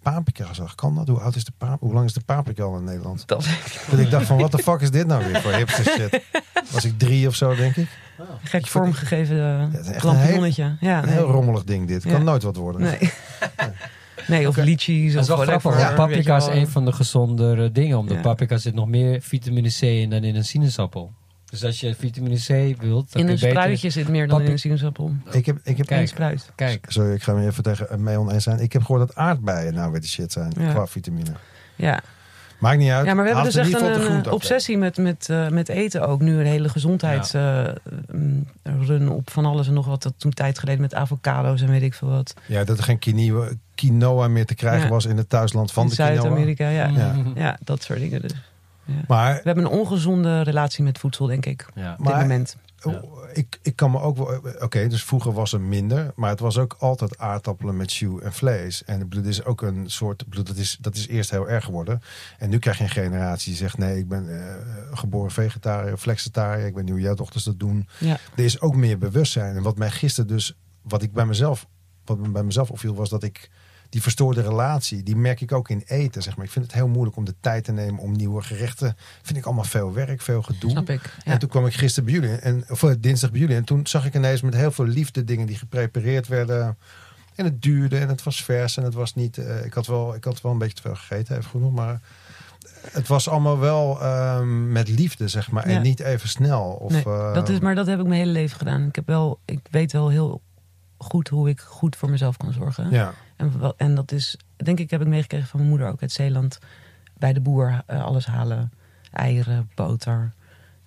[0.01, 0.75] paprika zag.
[0.75, 1.08] Kan dat?
[1.08, 1.86] Hoe oud is de paprika?
[1.86, 3.27] Hoe lang is de paprika al in Nederland?
[3.27, 3.48] Dat
[3.89, 6.22] Dat ik dacht van, wat de fuck is dit nou weer voor hipster shit?
[6.72, 7.88] Was ik drie of zo, denk ik.
[8.44, 9.60] gek vormgegeven uh,
[9.94, 10.75] een lampionnetje.
[10.79, 11.13] Ja, Een nee.
[11.13, 12.01] heel rommelig ding dit.
[12.03, 12.17] Kan Ja.
[12.17, 12.82] nooit wat worden.
[12.82, 13.12] Nee.
[14.27, 14.65] nee, of Oké.
[14.65, 15.63] lychees Dat is of wel grappig.
[15.72, 15.96] whatever.
[15.98, 17.98] want Paprika is een van de gezondere dingen.
[17.98, 18.22] Omdat Ja.
[18.22, 21.12] paprika zit nog meer vitamine C in dan in een sinaasappel.
[21.50, 22.48] Dus als je vitamine C
[22.82, 23.50] wilt, dan In een beter...
[23.50, 25.13] spruitje zit meer dan in een sinaasappel.
[25.32, 26.01] Ik heb, ik heb Kijk.
[26.01, 26.51] Eén spruit.
[26.56, 28.60] Kijk, Sorry, ik ga me even tegen eh, mee oneens zijn.
[28.60, 30.72] Ik heb gehoord dat aardbeien nou weer de shit zijn Ja.
[30.72, 31.32] qua vitamine.
[31.75, 32.00] Ja.
[32.60, 33.06] Maakt niet uit.
[33.06, 36.22] ja, maar we hebben dus echt een, eh, obsessie met, met, eh, met eten ook.
[36.22, 40.04] Nu een hele gezondheidsrun op van alles en nog wat.
[40.04, 42.34] Dat toen tijd geleden met avocado's en weet ik veel wat.
[42.46, 44.89] Ja, dat er geen quinoa, quinoa meer te krijgen Ja.
[44.89, 46.13] was in het thuisland van in de quinoa.
[46.13, 46.88] Zuid-Amerika, ja.
[46.88, 47.16] Ja.
[47.36, 47.58] ja.
[47.63, 48.32] dat soort dingen dus.
[48.88, 48.94] Ja.
[49.08, 51.65] Maar We hebben een ongezonde relatie met voedsel, denk ik.
[51.75, 51.91] ja.
[51.91, 52.58] Op dit Maar- moment.
[52.79, 52.91] Ja.
[52.91, 54.41] Oh, ik, ik kan me ook wel.
[54.60, 58.34] Oké, dus vroeger was er minder, maar het was ook altijd aardappelen met jus en
[58.34, 58.84] vlees.
[58.84, 60.27] En dit is ook een soort.
[60.27, 62.01] bedoel, dat, is, dat is eerst heel erg geworden.
[62.38, 64.53] En nu krijg je een generatie die zegt: nee, ik ben eh,
[64.98, 66.67] geboren vegetariër flexitariër.
[66.67, 67.88] Ik weet niet hoe jouw dochters dat doen.
[68.00, 68.17] Ja.
[68.36, 69.56] Er is ook meer bewustzijn.
[69.56, 71.67] En wat mij gisteren dus, wat ik bij mezelf,
[72.06, 73.50] wat me bij mezelf opviel, was dat ik
[73.98, 76.22] die verstoorde relatie, die merk ik ook in eten.
[76.22, 76.46] Zeg maar.
[76.46, 78.98] Ik vind het heel moeilijk om de tijd te nemen om nieuwe gerechten.
[79.22, 80.70] Vind ik allemaal veel werk, veel gedoe.
[80.70, 81.01] Snap ik.
[81.24, 81.32] Ja.
[81.32, 83.56] En toen kwam ik gisteren bij jullie, en, of eh, dinsdag bij jullie.
[83.56, 86.77] En toen zag ik ineens met heel veel liefde dingen die geprepareerd werden.
[87.36, 89.38] En het duurde en het was vers en het was niet.
[89.38, 91.74] eh, ik, had wel, ik had wel een beetje te veel gegeten, even genoeg.
[91.74, 92.01] Maar
[92.92, 95.70] het was allemaal wel ehm, met liefde, zeg maar.
[95.70, 95.75] Ja.
[95.75, 96.63] En niet even snel.
[96.63, 98.88] Of, Nee, eh, dat is, maar dat heb ik mijn hele leven gedaan.
[98.88, 100.42] Ik, heb wel, ik weet wel heel
[100.98, 102.89] goed hoe ik goed voor mezelf kan zorgen.
[102.92, 103.13] Ja,
[103.77, 106.60] En, dat is, denk ik, heb ik meegekregen van mijn moeder ook uit Zeeland.
[107.17, 108.72] Bij de boer eh, alles halen.
[109.12, 110.34] Eieren, boter,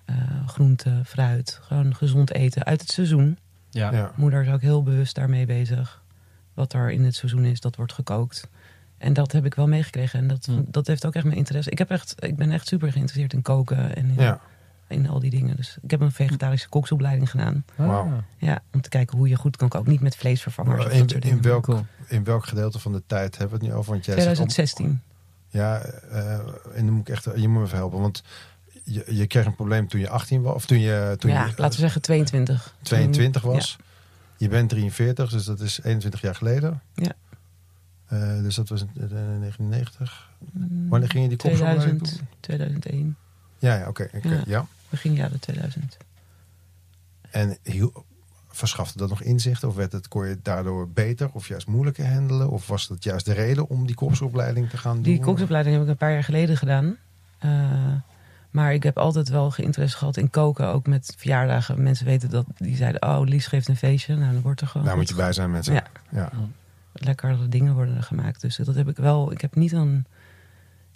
[0.05, 0.15] eh
[0.47, 1.59] groenten, fruit.
[1.61, 3.37] Gewoon gezond eten uit het seizoen.
[3.69, 3.91] Ja.
[3.93, 4.11] ja.
[4.15, 6.01] Moeder is ook heel bewust daarmee bezig.
[6.53, 8.47] Wat er in het seizoen is, dat wordt gekookt.
[8.97, 10.19] En dat heb ik wel meegekregen.
[10.19, 10.61] En dat, Hm.
[10.67, 11.69] dat heeft ook echt mijn interesse.
[11.69, 14.39] Ik, heb echt, ik ben echt super geïnteresseerd in koken en in, ja.
[14.91, 15.55] In al die dingen.
[15.55, 17.65] Dus ik heb een vegetarische koksopleiding gedaan.
[17.75, 18.03] Wauw.
[18.05, 19.91] Ah, Ja, om te kijken hoe je goed kan koken.
[19.91, 20.85] Niet met vleesvervangers.
[20.85, 21.85] In, dat welk, Cool.
[22.07, 23.91] in welk gedeelte van de tijd hebben we het nu over?
[23.91, 25.01] Want jij zegt om- 2016.
[25.47, 26.33] Ja, eh,
[26.75, 27.99] en dan moet ik echt, je moet me even helpen.
[27.99, 28.23] Want
[28.83, 30.53] je, je kreeg een probleem toen je 18 was.
[30.55, 32.75] Of toen je, toen ja, je laten we zeggen 22.
[32.81, 33.77] 22 was.
[34.37, 36.81] Je bent 43, dus dat is 21 jaar geleden.
[36.93, 37.11] Ja.
[38.07, 40.29] Eh, dus dat was in eh, 1990.
[40.51, 42.27] Mm, Wanneer ging je die kopsopleiding 2000, doen?
[42.39, 43.15] 2001.
[43.59, 44.09] Ja, ja oké.
[44.45, 44.65] ja.
[44.91, 45.97] Begin jaren 2000.
[47.29, 47.57] En
[48.47, 49.63] verschafte dat nog inzicht?
[49.63, 52.49] Of werd het, kon je het daardoor beter of juist moeilijker handelen?
[52.49, 55.03] Of was dat juist de reden om die kopsopleiding te gaan doen?
[55.03, 56.97] Die koksopleiding heb ik een paar jaar geleden gedaan.
[57.37, 57.93] Eh,
[58.51, 60.67] maar ik heb altijd wel geïnteresse gehad in koken.
[60.67, 61.83] Ook met verjaardagen.
[61.83, 62.45] Mensen weten dat.
[62.57, 64.15] Die zeiden, oh, Lies geeft een feestje.
[64.15, 65.73] Nou, dan wordt er gewoon Daar moet je bij zijn mensen.
[65.73, 65.83] Ja.
[66.09, 66.31] ja.
[66.93, 68.41] lekkere dingen worden er gemaakt.
[68.41, 69.31] Dus dat heb ik wel.
[69.31, 70.05] Ik heb niet een.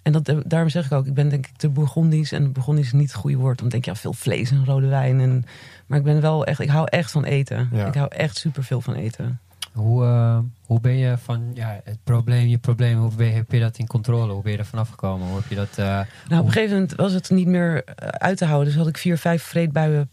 [0.06, 2.32] En dat, heb- daarom zeg ik ook, ik ben denk ik te Bourgondisch.
[2.32, 3.58] En Bourgondisch is niet het goede woord.
[3.58, 5.20] Dan denk je, ja, veel vlees en rode wijn.
[5.20, 5.44] En,
[5.86, 7.68] maar ik ben wel echt, ik hou echt van eten.
[7.72, 7.86] Ja.
[7.86, 9.40] Ik hou echt superveel van eten.
[9.72, 13.60] Hoe, eh, hoe ben je van ja, het probleem, je probleem, hoe ben, heb je
[13.60, 14.32] dat in controle?
[14.32, 15.26] Hoe ben je er vanaf gekomen?
[15.26, 15.68] Hoe heb je dat...
[15.78, 15.84] eh,
[16.28, 18.68] Nou, op een gegeven moment was het niet meer eh, uit te houden.
[18.68, 20.08] Dus had ik vier, vijf vreedbuien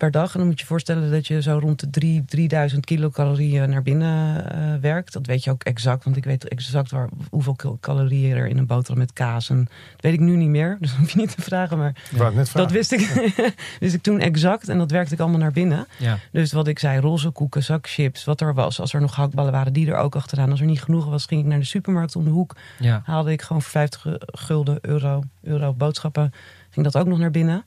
[0.00, 0.32] per dag.
[0.32, 3.82] En dan moet je je voorstellen dat je zo rond de drie, 3000 kilocalorieën naar
[3.82, 5.12] binnen eh, werkt.
[5.12, 8.66] Dat weet je ook exact, want ik weet exact waar, hoeveel calorieën er in een
[8.66, 9.50] boterham met kaas.
[9.50, 9.56] En
[9.92, 11.78] dat weet ik nu niet meer, dus dat hoef je niet te vragen.
[11.78, 12.46] Maar vragen.
[12.52, 13.32] dat wist ik,
[13.80, 15.86] wist ik toen exact en dat werkte ik allemaal naar binnen.
[15.98, 18.80] ja, Dus wat ik zei, roze koeken, zak chips, wat er was.
[18.80, 20.50] Als er nog gehaktballen waren, die er ook achteraan.
[20.50, 23.32] Als er niet genoeg was, ging ik naar de supermarkt om de hoek ja, haalde
[23.32, 26.32] ik gewoon voor 50 gulden euro, euro boodschappen.
[26.70, 27.64] Ging dat ook nog naar binnen.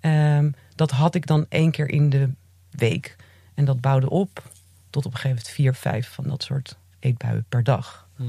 [0.00, 2.30] Ehm, dat had ik dan één keer in de
[2.70, 3.16] week.
[3.54, 4.42] En dat bouwde op
[4.90, 8.08] tot op een gegeven moment vier, vijf van dat soort eetbuien per dag.
[8.16, 8.22] Hm.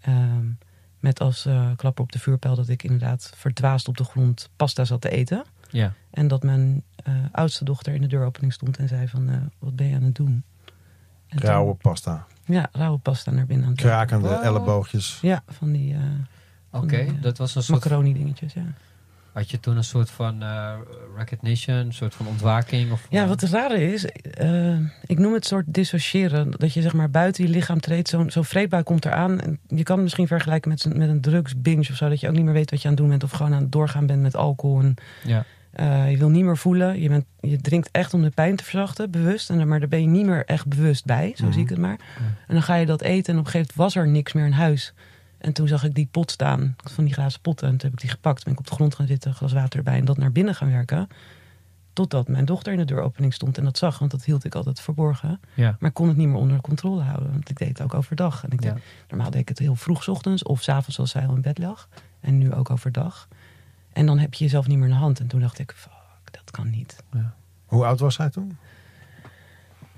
[0.00, 0.46] Ehm,
[0.98, 4.84] met als eh, klapper op de vuurpijl dat ik inderdaad verdwaasd op de grond pasta
[4.84, 5.44] zat te eten.
[5.70, 5.92] ja.
[6.10, 9.76] En dat mijn eh, oudste dochter in de deuropening stond en zei van, eh, wat
[9.76, 10.42] ben je aan het doen?
[11.28, 12.26] En toen- Rauwe pasta.
[12.44, 14.44] ja, rauwe pasta naar binnen aan het Krakende Wow.
[14.44, 15.18] elleboogjes.
[15.22, 16.00] Ja, van die eh
[16.70, 17.82] Oké, dat was een soort...
[17.84, 18.64] macaroni dingetjes, ja.
[19.34, 20.72] Had je toen een soort van eh,
[21.16, 22.92] recognition, een soort van ontwaking?
[22.92, 26.50] Of, Ja, wat het rare is, eh, ik noem het soort dissociëren.
[26.50, 29.40] Dat je zeg maar buiten je lichaam treedt, zo'n zo'n vreedbui komt eraan.
[29.40, 32.08] En je kan het misschien vergelijken met, met een drugsbinge of zo.
[32.08, 33.22] Dat je ook niet meer weet wat je aan het doen bent.
[33.24, 34.80] Of gewoon aan het doorgaan bent met alcohol.
[34.80, 34.94] En,
[35.24, 37.00] Ja, eh, je wil niet meer voelen.
[37.00, 39.50] Je, bent, je drinkt echt om de pijn te verzachten, bewust.
[39.50, 41.32] En, dan- maar daar ben je niet meer echt bewust bij.
[41.36, 41.52] Zo Mhm.
[41.52, 41.96] zie ik het maar.
[42.46, 44.44] En dan ga je dat eten en op een gegeven moment was er niks meer
[44.46, 44.92] in huis.
[45.44, 47.68] En toen zag ik die pot staan, van die glazen potten.
[47.68, 49.78] En toen heb ik die gepakt, ben ik op de grond gaan zitten, glas water
[49.78, 51.08] erbij en dat naar binnen gaan werken.
[51.92, 54.80] Totdat mijn dochter in de deuropening stond en dat zag, want dat hield ik altijd
[54.80, 55.40] verborgen.
[55.54, 57.94] ja, Maar ik kon het niet meer onder controle houden, want ik deed het ook
[57.94, 58.44] overdag.
[58.44, 58.72] En ik ja.
[58.72, 61.34] deed, normaal deed ik het heel vroeg 's ochtends of 's avonds als zij al
[61.34, 61.88] in bed lag.
[62.20, 63.28] En nu ook overdag.
[63.92, 65.20] En dan heb je jezelf niet meer in de hand.
[65.20, 67.02] En toen dacht ik, fuck, dat kan niet.
[67.64, 68.56] Hoe oud was zij toen?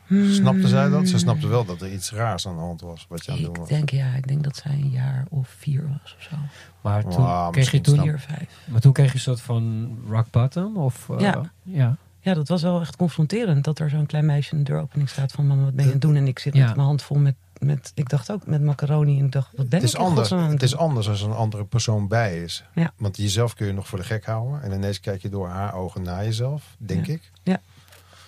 [0.08, 1.08] Snapte zij dat?
[1.08, 3.06] Ze snapte wel dat er iets raars aan de hand was.
[3.08, 3.68] Wat je aan het doen Ik was.
[3.68, 6.36] denk, ja, ik denk dat zij een jaar of vier was of zo.
[6.80, 8.48] Maar toen, kreeg je toen, snap- Vier, vijf.
[8.66, 10.76] maar toen kreeg je een soort van rock bottom?
[10.76, 11.50] Of, eh, Ja.
[11.62, 11.96] ja.
[12.20, 13.64] Ja, dat was wel echt confronterend.
[13.64, 15.46] Dat er zo'n klein meisje in de deuropening staat van...
[15.46, 16.16] mama, wat ben je aan het doen?
[16.16, 16.66] En ik zit Ja.
[16.66, 17.92] met mijn hand vol met, met...
[17.94, 19.18] Ik dacht ook met macaroni.
[19.18, 21.20] En ik dacht, wat ben Het is, ik anders, aan het het is anders als
[21.22, 22.64] er een andere persoon bij is.
[22.74, 22.92] Ja.
[22.96, 24.62] Want jezelf kun je nog voor de gek houden.
[24.62, 27.12] En ineens kijk je door haar ogen naar jezelf, denk Ja.
[27.12, 27.30] ik.
[27.42, 27.56] doen?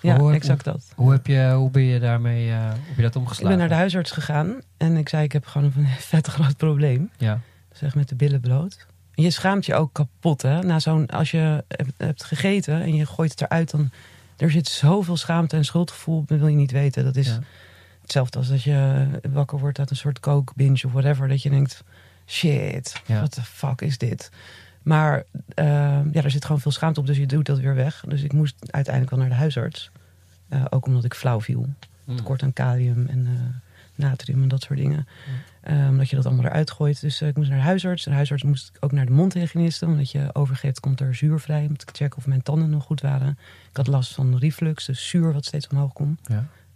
[0.01, 0.91] Ja, Hoe- exact dat.
[0.95, 3.47] Hoe, heb je, hoe ben je daarmee, eh, hoe heb je dat Ik omgeslagen?
[3.49, 4.61] ben naar de huisarts gegaan.
[4.77, 7.09] En ik zei, ik heb gewoon een vet groot probleem.
[7.17, 7.39] Ja,
[7.71, 8.87] Zeg met de billen bloot.
[9.15, 10.61] En je schaamt je ook kapot, hè?
[10.63, 11.63] Na zo'n, als je
[11.97, 13.89] hebt, gegeten en je gooit het eruit, dan...
[14.37, 17.03] Er zit zoveel schaamte en schuldgevoel dat wil je niet weten.
[17.03, 17.39] Dat is Ja.
[18.01, 21.27] hetzelfde als dat je wakker wordt uit een soort coke binge of whatever.
[21.27, 21.83] Dat je denkt,
[22.25, 23.15] shit, Ja.
[23.17, 24.31] what the fuck is dit?
[24.89, 25.23] Maar
[25.55, 25.65] eh,
[26.11, 28.03] ja, er zit gewoon veel schaamte op, dus je doet dat weer weg.
[28.07, 29.91] Dus ik moest uiteindelijk wel naar de huisarts.
[30.47, 31.67] Eh, ook omdat ik flauw viel.
[32.05, 32.15] Mm.
[32.15, 33.33] Tekort aan kalium en eh,
[33.95, 35.07] natrium en dat soort dingen.
[35.61, 37.01] Ehm, dat je dat allemaal eruit gooit.
[37.01, 38.03] Dus eh, ik moest naar de huisarts.
[38.03, 39.85] De huisarts moest ik ook naar de mondhygiëniste.
[39.85, 41.65] Omdat je overgeeft, komt er zuur vrij.
[41.65, 43.37] Om te checken of mijn tanden nog goed waren.
[43.69, 46.19] Ik had last van reflux, dus zuur wat steeds omhoog komt.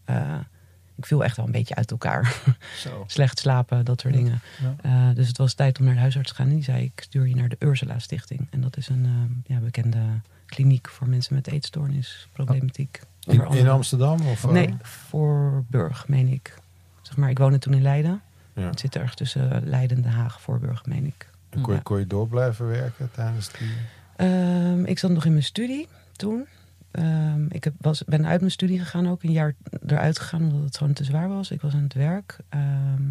[0.05, 0.47] Ja.
[0.95, 2.35] Ik viel echt wel een beetje uit elkaar.
[2.83, 3.03] Zo.
[3.07, 4.41] Slecht slapen, dat soort dingen.
[4.61, 4.75] Ja.
[5.09, 6.47] Eh, dus het was tijd om naar de huisarts te gaan.
[6.47, 8.47] En die zei, ik stuur je naar de Ursula Stichting.
[8.49, 9.99] En dat is een eh, ja, bekende
[10.45, 13.01] kliniek voor mensen met eetstoornis, problematiek.
[13.25, 14.21] In, Amsterdam?
[14.21, 14.51] Of, eh?
[14.51, 16.53] Nee, voor Burg, meen ik.
[17.01, 18.21] Zeg maar, ik woonde toen in Leiden.
[18.53, 18.61] Ja.
[18.61, 21.29] Het zit ergens tussen Leiden en Den Haag, Voorburg, meen ik.
[21.49, 21.83] En kon, je, Ja.
[21.83, 23.71] kon je door blijven werken tijdens die...
[24.15, 26.47] Ehm, ik zat nog in mijn studie toen.
[26.93, 29.23] Ehm, ik heb, was, ben uit mijn studie gegaan ook.
[29.23, 29.55] Een jaar
[29.87, 31.51] eruit gegaan omdat het gewoon te zwaar was.
[31.51, 32.37] Ik was aan het werk.
[32.49, 33.01] ehm,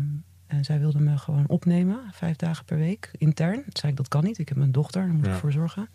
[0.47, 1.99] en zij wilde me gewoon opnemen.
[2.13, 3.55] Vijf dagen per week, intern.
[3.63, 4.39] Toen zei ik, dat kan niet.
[4.39, 5.33] Ik heb een dochter, daar moet Ja.
[5.33, 5.89] ik voor zorgen.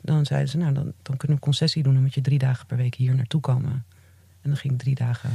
[0.00, 1.92] Dan zeiden ze, nou, dan, dan kunnen we concessie doen.
[1.94, 3.72] Dan moet je drie dagen per week hier naartoe komen.
[4.40, 5.30] En dan ging ik drie dagen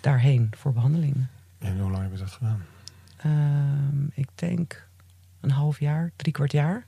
[0.00, 1.16] daarheen voor behandeling.
[1.58, 2.60] En hoe lang heb je dat gedaan?
[3.16, 4.86] Ehm, ik denk
[5.40, 6.84] een half jaar, drie kwart jaar.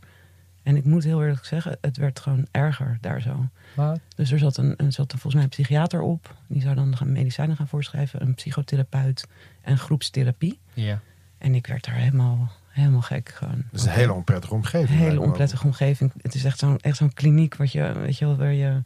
[0.62, 3.48] En ik moet heel eerlijk zeggen, het werd gewoon erger daar zo.
[3.74, 4.00] Wat?
[4.16, 6.34] Dus er zat, een, er zat een, volgens mij een psychiater op.
[6.46, 8.22] Die zou dan gaan medicijnen gaan voorschrijven.
[8.22, 9.26] Een psychotherapeut
[9.62, 10.58] en groepstherapie.
[10.72, 11.00] Ja.
[11.38, 13.28] En ik werd daar helemaal, helemaal gek.
[13.34, 13.64] Gewoon.
[13.70, 14.88] Dat is een hele onprettige omgeving.
[14.90, 16.12] Een hele onprettige omgeving.
[16.22, 18.80] Het is echt zo'n echt zo'n kliniek wat je, weet je wel, waar je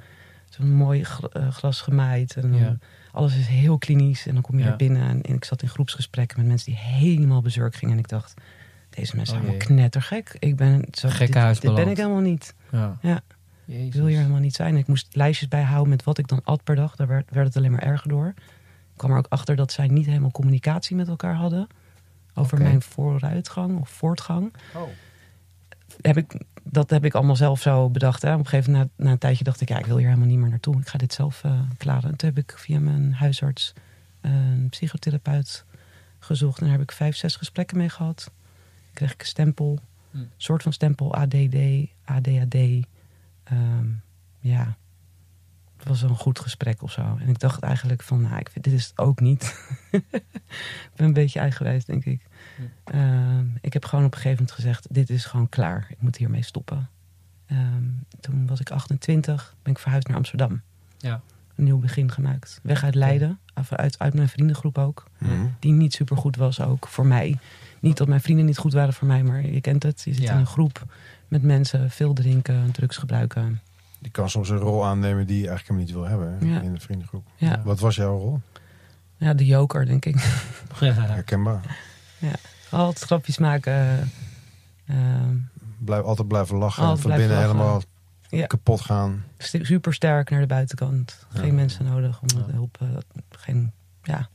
[0.49, 2.37] zo'n mooi eh, glas gemaaid.
[2.37, 2.77] En Ja.
[3.13, 4.27] alles is heel klinisch.
[4.27, 4.71] En dan kom je Ja.
[4.71, 5.03] er binnen.
[5.09, 7.95] En, en ik zat in groepsgesprekken met mensen die helemaal bezurk gingen.
[7.95, 8.35] En ik dacht,
[8.95, 9.61] deze mensen Oh zijn jee.
[9.61, 10.37] allemaal knettergek.
[10.39, 12.55] Ik ben zo, dit, Gekkenhuis dit ben ik helemaal niet.
[12.71, 12.99] Ja.
[13.01, 13.21] Ja.
[13.67, 14.77] Ik wil hier helemaal niet zijn.
[14.77, 16.97] Ik moest lijstjes bijhouden met wat ik dan at per dag.
[16.97, 18.27] Daar werd, werd het alleen maar erger door.
[18.27, 21.67] Ik kwam er ook achter dat zij niet helemaal communicatie met elkaar hadden.
[22.35, 24.53] Over mijn vooruitgang of voortgang.
[24.75, 24.83] Oh.
[26.01, 28.23] Heb ik, dat heb ik allemaal zelf zo bedacht.
[28.23, 28.33] Hè.
[28.33, 29.69] Op een gegeven moment, na, na een tijdje, dacht ik...
[29.69, 30.81] ja, ik wil hier helemaal niet meer naartoe.
[30.81, 32.11] Ik ga dit zelf eh, klaren.
[32.11, 33.73] En toen heb ik via mijn huisarts
[34.21, 35.65] een psychotherapeut
[36.19, 36.59] gezocht.
[36.59, 38.31] En daar heb ik vijf, zes gesprekken mee gehad.
[38.95, 39.79] Kreeg ik een stempel.
[40.11, 40.17] Hm.
[40.19, 41.15] Een soort van stempel.
[41.15, 41.57] ADD,
[42.05, 42.55] ADHD.
[43.45, 43.87] Ehm,
[44.41, 44.77] ja,
[45.77, 47.17] het was wel een goed gesprek of zo.
[47.21, 49.43] En ik dacht eigenlijk van, nou, ik vind, dit is het ook niet.
[49.91, 52.23] ik ben een beetje eigenwijs, denk ik.
[52.85, 55.87] Ehm, ik heb gewoon op een gegeven moment gezegd, dit is gewoon klaar.
[55.89, 56.89] Ik moet hiermee stoppen.
[57.47, 57.85] Ehm,
[58.21, 60.61] toen was ik 28, ben ik verhuisd naar Amsterdam.
[60.99, 61.21] Ja.
[61.55, 62.61] Een nieuw begin gemaakt.
[62.63, 65.05] Weg uit Leiden, af- uit, uit mijn vriendengroep ook.
[65.19, 65.47] Mhm.
[65.59, 67.39] Die niet super goed was ook voor mij.
[67.85, 70.03] Niet dat mijn vrienden niet goed waren voor mij, maar je kent het.
[70.05, 70.33] Je zit Ja.
[70.33, 70.85] in een groep
[71.29, 73.61] met mensen, veel drinken, drugs gebruiken.
[73.99, 76.61] Die kan soms een rol aannemen die je eigenlijk helemaal niet wil hebben Ja.
[76.61, 77.27] in de vriendengroep.
[77.37, 77.63] Ja.
[77.65, 78.41] Wat was jouw rol?
[79.17, 80.15] Ja, de joker, denk ik.
[80.79, 81.79] Herkenbaar.
[82.71, 84.11] Altijd grapjes maken.
[84.87, 85.37] Ehm,
[85.79, 86.83] Blijf, altijd blijven lachen.
[86.83, 87.63] Altijd van blijven binnen lachen.
[87.63, 87.83] helemaal
[88.41, 88.47] Ja.
[88.47, 89.25] kapot gaan.
[89.39, 91.27] super sterk naar de buitenkant.
[91.29, 91.53] Geen Ja.
[91.53, 92.43] mensen nodig om Ja.
[92.45, 93.03] te helpen.
[93.31, 94.29] Geen, ja,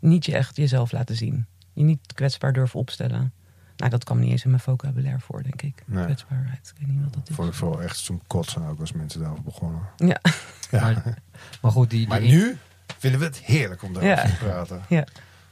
[0.00, 1.46] niet je echt jezelf laten zien.
[1.76, 3.32] Je niet kwetsbaar durven opstellen.
[3.76, 5.82] Nou, dat kwam niet eens in mijn vocabulaire voor, denk ik.
[5.86, 6.04] Nee.
[6.04, 7.34] Kwetsbaarheid, ik weet niet wat dat is.
[7.34, 9.80] Voor, voor echt zo'n kotsen ook als mensen daarover begonnen.
[9.96, 10.20] Ja.
[10.70, 10.80] Ja.
[10.80, 11.18] Maar,
[11.62, 12.56] maar goed, die, Maar die- nu
[12.98, 14.30] vinden we het heerlijk om daarover Ja.
[14.30, 14.82] te praten.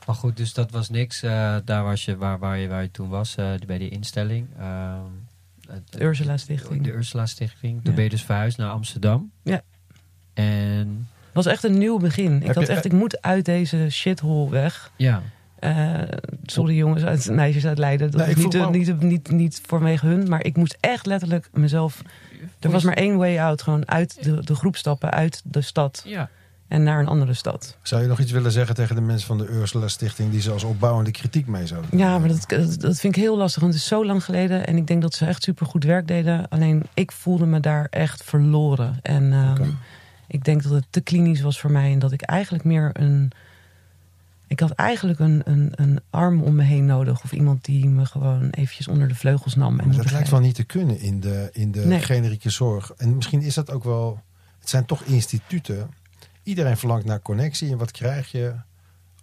[0.06, 1.22] maar goed, dus dat was niks.
[1.22, 4.46] eh, daar was je waar, waar je waar je toen was, eh, bij die instelling.
[4.58, 5.00] Ehm,
[5.90, 6.82] De Ursula Stichting.
[6.84, 7.72] De Ursula Stichting.
[7.82, 7.94] Toen Ja.
[7.94, 9.30] ben je dus verhuisd naar Amsterdam.
[9.42, 9.62] Ja.
[10.34, 12.36] En Het was echt een nieuw begin.
[12.36, 14.90] Ik Heb had je- echt, ik moet uit deze shithole weg.
[14.96, 15.22] ja,
[15.64, 18.10] Eh, sorry jongens, uit, meisjes uit Leiden.
[18.10, 20.28] Dat Nee, is ik niet, niet, niet, niet vanwege hun.
[20.28, 22.02] Maar ik moest echt letterlijk mezelf...
[22.60, 23.62] Er was maar één way out.
[23.62, 26.02] Gewoon uit de, de groep stappen, uit de stad.
[26.06, 26.30] ja.
[26.68, 27.76] En naar een andere stad.
[27.82, 30.50] Zou je nog iets willen zeggen tegen de mensen van de Ursula Stichting die ze
[30.50, 33.60] als opbouwende kritiek mee zouden Ja, maar dat, dat, dat vind ik heel lastig.
[33.62, 34.66] Want het is zo lang geleden.
[34.66, 36.48] En ik denk dat ze echt supergoed werk deden.
[36.48, 38.98] Alleen ik voelde me daar echt verloren.
[39.02, 39.70] En ehm,
[40.26, 41.92] ik denk dat het te klinisch was voor mij.
[41.92, 43.30] En dat ik eigenlijk meer een...
[44.54, 47.24] Ik had eigenlijk een, een, een arm om me heen nodig.
[47.24, 49.78] Of iemand die me gewoon eventjes onder de vleugels nam.
[49.80, 52.00] En Maar dat lijkt wel niet te kunnen in de, in de Nee.
[52.00, 52.90] generieke zorg.
[52.96, 54.22] En misschien is dat ook wel...
[54.58, 55.90] Het zijn toch instituten.
[56.42, 57.70] Iedereen verlangt naar connectie.
[57.70, 58.54] En wat krijg je?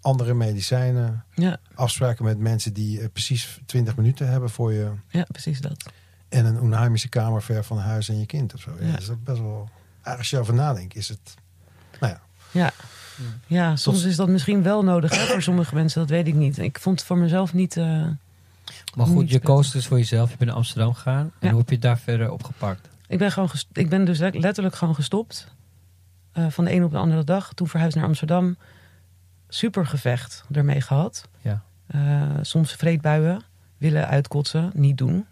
[0.02, 1.24] Andere medicijnen.
[1.34, 4.91] Ja, Afspraken met mensen die eh, precies 20 minuten hebben voor je.
[5.08, 5.86] ja, precies dat.
[6.30, 8.72] En een onheimische kamer ver van huis en je kind of zo.
[8.80, 8.91] Ja, Ja.
[8.91, 9.70] Dat is best wel...
[10.04, 11.36] Als je erover nadenkt, is het...
[12.00, 12.72] Nou ja, Ja.
[13.47, 15.99] Ja, soms is dat misschien wel nodig hè, voor sommige mensen.
[16.01, 16.57] Dat weet ik niet.
[16.57, 17.77] Ik vond het voor mezelf niet...
[17.77, 17.86] eh,
[18.95, 20.29] Maar goed, Niet je koos dus voor jezelf.
[20.31, 21.25] Je bent naar Amsterdam gegaan.
[21.25, 21.49] En Ja.
[21.49, 22.89] hoe heb je het daar verder opgepakt?
[23.07, 25.47] Ik ben, gewoon ik ben dus le- letterlijk gewoon gestopt.
[26.31, 27.53] Eh, van de een op de andere dag.
[27.53, 28.55] Toen verhuisd naar Amsterdam.
[29.47, 31.27] Super gevecht ermee gehad.
[31.41, 31.62] Ja.
[31.88, 33.41] Eh, soms vreedbuien.
[33.77, 34.71] Willen uitkotsen.
[34.73, 35.25] Niet doen.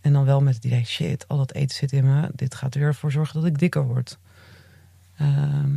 [0.00, 2.28] En dan wel met het idee, shit, al dat eten zit in me.
[2.34, 4.18] Dit gaat er weer voor zorgen dat ik dikker word.
[5.16, 5.70] Ehm,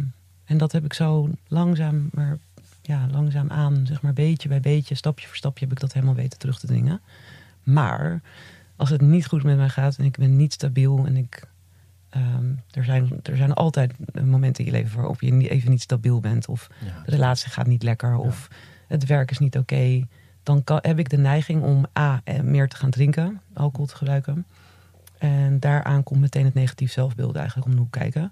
[0.52, 2.38] en dat heb ik zo langzaam maar
[2.82, 6.16] ja, langzaam aan, zeg maar beetje bij beetje, stapje voor stapje heb ik dat helemaal
[6.16, 7.02] weten terug te dringen.
[7.64, 8.22] Maar
[8.76, 11.50] als het niet goed met mij gaat en ik ben niet stabiel en ik.
[12.10, 15.82] ehm, er, zijn, er zijn altijd momenten in je leven waarop je niet- even niet
[15.82, 16.48] stabiel bent.
[16.48, 17.02] Of Ja.
[17.06, 18.16] de relatie gaat niet lekker.
[18.16, 18.48] Of
[18.88, 20.08] het werk is niet oké.
[20.44, 22.22] dan kan, heb ik de neiging om A.
[22.24, 24.46] eh, meer te gaan drinken, alcohol te gebruiken.
[25.18, 28.32] En daaraan komt meteen het negatief zelfbeeld eigenlijk om de hoek kijken.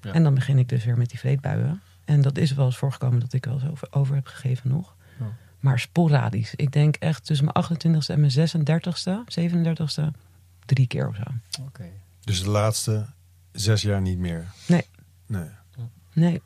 [0.00, 0.12] Ja.
[0.12, 1.82] En dan begin ik dus weer met die vreedbuien.
[2.04, 4.94] En dat is wel eens voorgekomen dat ik wel eens over, over heb gegeven nog.
[5.18, 5.26] Ja.
[5.60, 6.54] Maar sporadisch.
[6.54, 10.18] Ik denk echt tussen mijn 28ste en mijn 36ste, 37ste,
[10.64, 11.62] drie keer of zo.
[11.62, 11.84] Oké.
[12.20, 13.06] Dus de laatste
[13.52, 14.46] zes jaar niet meer?
[14.66, 14.86] Nee.
[15.26, 15.48] Nee.
[16.12, 16.42] Nee,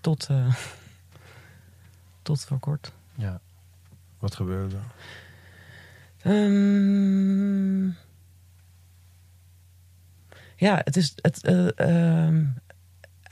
[0.00, 0.54] tot, eh,
[2.22, 2.92] tot voor kort.
[3.14, 3.40] Ja.
[4.18, 4.82] Wat gebeurde er?
[6.24, 7.86] Ehm,
[10.56, 11.12] ja, het is.
[11.16, 12.46] Het, eh, ehm,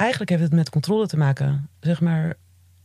[0.02, 1.68] eigenlijk heeft het met controle te maken.
[1.80, 2.36] Zeg maar,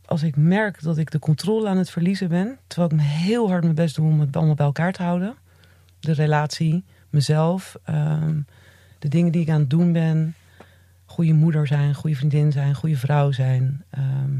[0.04, 3.48] als ik merk dat ik de controle aan het verliezen ben, terwijl ik me heel
[3.48, 5.34] hard mijn best doe om het allemaal bij elkaar te houden.
[6.00, 8.40] De relatie, mezelf, ehm,
[8.98, 10.34] de dingen die ik aan het doen ben.
[11.04, 13.84] Goede moeder zijn, goede vriendin zijn, goede vrouw zijn.
[13.90, 14.36] ehm,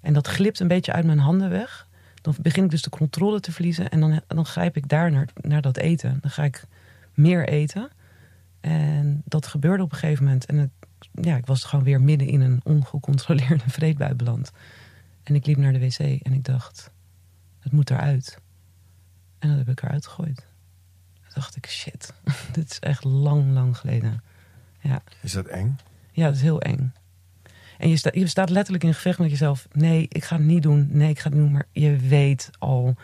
[0.00, 1.88] en dat glipt een beetje uit mijn handen weg.
[2.22, 3.90] Dan begin ik dus de controle te verliezen.
[3.90, 6.18] En dan, dan grijp ik daar naar, naar dat eten.
[6.20, 6.64] Dan ga ik
[7.14, 7.88] meer eten.
[8.60, 10.46] En dat gebeurde op een gegeven moment.
[10.46, 10.70] En het,
[11.12, 14.52] ja, ik was gewoon weer midden in een ongecontroleerde vreedbui beland.
[15.22, 16.90] En ik liep naar de wc en ik dacht,
[17.58, 18.38] het moet eruit.
[19.38, 20.46] En dat heb ik eruit gegooid.
[21.14, 22.12] Toen dacht ik, shit,
[22.52, 24.22] dit is echt lang, lang geleden.
[24.80, 25.78] Ja, Is dat eng?
[26.12, 26.92] ja dat is heel eng.
[27.78, 29.68] En je, je staat letterlijk in gevecht met jezelf.
[29.72, 30.88] Nee, ik ga het niet doen.
[30.90, 31.52] Nee, ik ga het niet doen.
[31.52, 32.96] Maar je weet al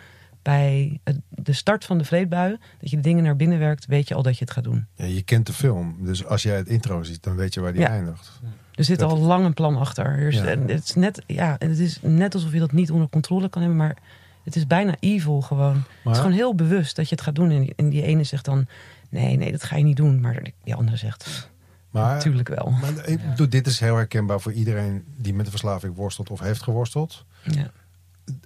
[0.46, 2.56] bij het- de start van de vreedbui...
[2.80, 4.86] dat je de dingen naar binnen werkt, weet je al dat je het gaat doen.
[4.94, 7.72] Ja, je kent de film, dus als jij het intro ziet, dan weet je waar
[7.72, 7.88] die Ja.
[7.88, 8.40] eindigt.
[8.74, 10.04] Er zit Dat- al lang een plan achter.
[10.04, 10.44] Er is, Ja.
[10.44, 13.48] en het, is net, ja, en het is net alsof je dat niet onder controle
[13.48, 13.78] kan hebben.
[13.80, 13.96] Maar
[14.44, 15.74] het is bijna evil gewoon.
[15.76, 17.50] Het Maar is gewoon heel bewust dat je het gaat doen.
[17.50, 18.66] En die, en die ene zegt dan...
[19.10, 20.20] Nee, nee, dat ga je niet doen.
[20.20, 21.50] Maar die andere zegt...
[21.90, 22.70] maar, Natuurlijk wel.
[22.80, 26.40] maar ik bedoel, dit is heel herkenbaar voor iedereen die met de verslaving worstelt of
[26.40, 27.24] heeft geworsteld.
[27.42, 27.70] Ja.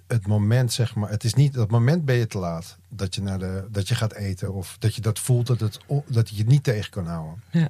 [0.07, 3.21] Het moment, zeg maar, het is niet dat moment ben je te laat dat je,
[3.21, 6.37] naar de, dat je gaat eten of dat je dat voelt dat, het, dat je
[6.37, 7.43] het niet tegen kan houden.
[7.51, 7.69] Ja.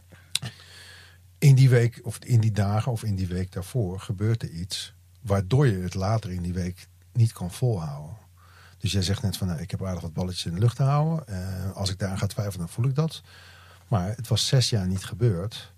[1.38, 4.94] In die week of in die dagen of in die week daarvoor gebeurt er iets
[5.22, 8.18] waardoor je het later in die week niet kan volhouden.
[8.78, 10.84] Dus jij zegt net van, nou, ik heb aardig wat balletjes in de lucht te
[10.84, 11.28] houden.
[11.28, 13.22] Eh, als ik daaraan ga twijfelen, dan voel ik dat.
[13.88, 15.74] Maar het was zes jaar niet gebeurd.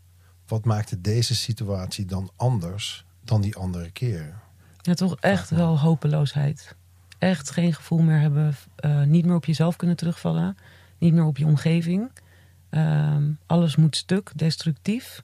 [0.47, 4.41] Wat maakte deze situatie dan anders dan die andere keren?
[4.83, 6.75] Ja, toch echt wel hopeloosheid.
[7.17, 8.55] Echt geen gevoel meer hebben.
[8.75, 10.57] eh, niet meer op jezelf kunnen terugvallen.
[10.97, 12.11] Niet meer op je omgeving.
[12.69, 15.23] Ehm, alles moet stuk, destructief.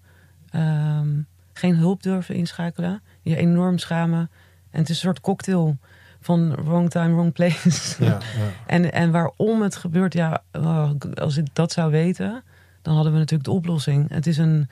[0.49, 1.07] Ehm,
[1.53, 3.01] geen hulp durven inschakelen.
[3.21, 4.29] Je enorm schamen.
[4.71, 5.77] En het is een soort cocktail
[6.21, 8.03] van wrong time, wrong place.
[8.03, 8.17] Ja, ja.
[8.65, 12.43] En, en waarom het gebeurt, ja, oh, als ik dat zou weten,
[12.81, 14.09] dan hadden we natuurlijk de oplossing.
[14.09, 14.69] Het is een.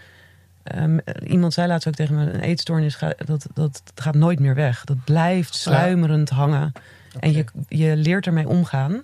[0.71, 4.55] Ehm, iemand zei laatst ook tegen me: een eetstoornis gaat, dat, dat gaat nooit meer
[4.55, 4.83] weg.
[4.83, 6.71] Dat blijft sluimerend hangen.
[7.19, 9.03] En je, je leert ermee omgaan.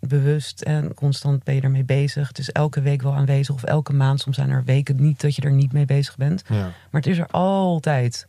[0.00, 2.28] Bewust en constant ben je ermee bezig.
[2.28, 4.20] Het is elke week wel aanwezig of elke maand.
[4.20, 6.42] Soms zijn er weken niet dat je er niet mee bezig bent.
[6.48, 6.62] ja.
[6.62, 8.26] Maar het is er altijd.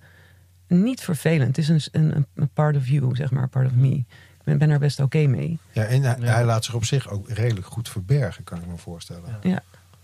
[0.68, 1.48] Niet vervelend.
[1.48, 1.82] Het is een,
[2.16, 3.90] een, een part of you, zeg maar, een part of me.
[3.96, 4.06] Ik
[4.44, 5.60] ben, ben er best oké mee.
[5.72, 6.26] Ja, en hij, Ja.
[6.34, 9.38] hij laat zich op zich ook redelijk goed verbergen, kan ik me voorstellen.
[9.42, 9.64] Ja.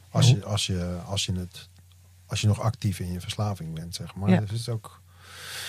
[0.10, 1.70] Als, je, als, je, als, je het,
[2.32, 4.30] als je nog actief in je verslaving bent, zeg maar.
[4.30, 4.40] Ja.
[4.40, 5.02] Dus het is ook...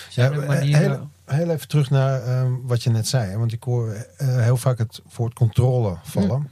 [0.09, 3.29] Ja, heel, heel even terug naar ehm, wat je net zei.
[3.29, 3.37] Hè?
[3.37, 6.49] Want ik hoor eh, heel vaak het woord controle vallen.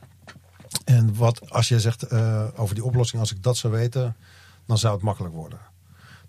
[0.86, 4.15] En wat als je zegt eh, over die oplossing, als ik dat zou weten,
[4.65, 5.60] dan zou het makkelijk worden.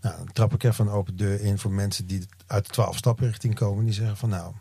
[0.01, 2.97] Nou, dan trap ik even een open deur in voor mensen die uit de twaalf
[2.97, 3.85] stappen richting komen.
[3.85, 4.55] Die zeggen van nou,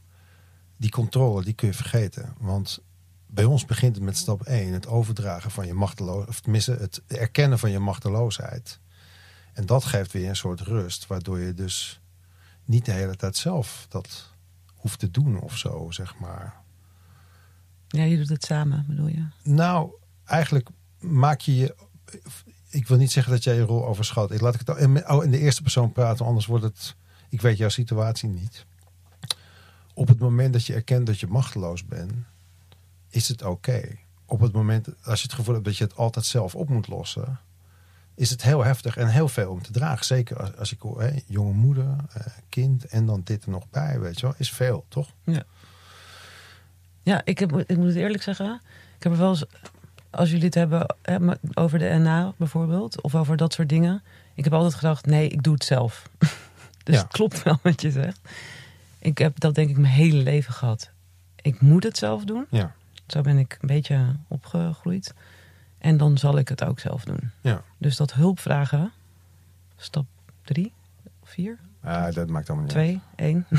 [0.77, 2.33] die controle die kun je vergeten.
[2.39, 2.79] Want
[3.27, 6.29] bij ons begint het met stap 1, het overdragen van je machteloosheid.
[6.29, 8.79] Of tenminste, het erkennen van je machteloosheid.
[9.53, 12.01] En dat geeft weer een soort rust, waardoor je dus
[12.65, 14.33] niet de hele tijd zelf dat
[14.75, 16.61] hoeft te doen of zo, zeg maar.
[17.87, 19.25] Ja, je doet het samen, bedoel je?
[19.43, 19.91] Nou,
[20.25, 21.75] eigenlijk maak je je.
[22.69, 24.31] Ik wil niet zeggen dat jij je rol overschat.
[24.31, 26.95] Ik laat ik het al in, oh, in de eerste persoon praten, anders wordt het.
[27.29, 28.65] Ik weet jouw situatie niet.
[29.93, 32.13] Op het moment dat je erkent dat je machteloos bent,
[33.09, 33.97] is het oké.
[34.25, 36.87] Op het moment als je het gevoel hebt dat je het altijd zelf op moet
[36.87, 37.39] lossen,
[38.15, 40.05] is het heel heftig en heel veel om te dragen.
[40.05, 43.69] Zeker als, als ik hoor, hè, jonge moeder, eh, kind en dan dit er nog
[43.69, 45.09] bij, weet je wel, is veel, toch?
[47.03, 48.61] Ja, ik, heb, ik moet het eerlijk zeggen.
[48.97, 49.43] Ik heb er wel eens,
[50.09, 51.17] als jullie het hebben hè,
[51.53, 54.03] over de NA bijvoorbeeld, of over dat soort dingen.
[54.33, 56.09] Ik heb altijd gedacht, nee, ik doe het zelf.
[56.83, 57.01] dus Ja.
[57.01, 58.19] het klopt wel wat je zegt.
[58.99, 60.89] Ik heb dat denk ik mijn hele leven gehad.
[61.41, 62.45] Ik moet het zelf doen.
[62.49, 62.73] Ja.
[63.07, 65.13] Zo ben ik een beetje opgegroeid.
[65.81, 67.31] En dan zal ik het ook zelf doen.
[67.41, 67.61] Ja.
[67.77, 68.91] Dus dat hulp vragen,
[69.77, 70.05] stap
[70.43, 70.71] drie,
[71.23, 72.85] vier, Ah, dat maakt allemaal niet uit.
[72.85, 73.45] twee, één.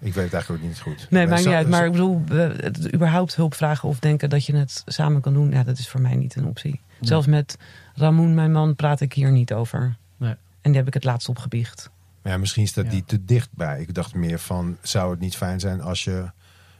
[0.00, 1.06] Ik weet het eigenlijk ook niet goed.
[1.10, 1.68] Nee, Maar maakt niet uit.
[1.68, 5.50] Maar ik bedoel, het, überhaupt hulp vragen of denken dat je het samen kan doen,
[5.50, 6.80] ja, dat is voor mij niet een optie.
[7.00, 7.56] Zelfs met
[7.94, 9.96] Ramoen, mijn man, praat ik hier niet over.
[10.16, 10.30] Nee.
[10.60, 11.90] En die heb ik het laatst opgebiecht.
[12.22, 12.90] Ja, misschien staat Ja.
[12.90, 13.80] die te dichtbij.
[13.80, 16.30] Ik dacht meer van, zou het niet fijn zijn als je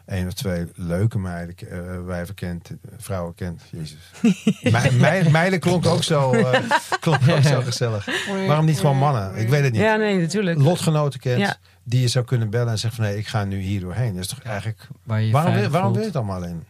[0.08, 3.62] één of twee leuke meiden, eh, wijven kent, vrouwen kent.
[3.70, 3.98] Jezus.
[4.72, 6.60] Me- mei- meiden klonk ook zo, eh,
[7.00, 8.08] klonk ook zo gezellig.
[8.46, 9.36] Waarom niet gewoon mannen?
[9.36, 9.80] Ik weet het niet.
[9.82, 10.58] Ja, nee, natuurlijk.
[10.58, 11.56] Lotgenoten kent, Ja.
[11.82, 14.12] die je zou kunnen bellen en zeggen van, nee, ik ga nu hier doorheen.
[14.14, 14.88] Dat is toch eigenlijk...
[15.02, 16.64] Waar je Waarom, wil, waarom wil je het allemaal alleen?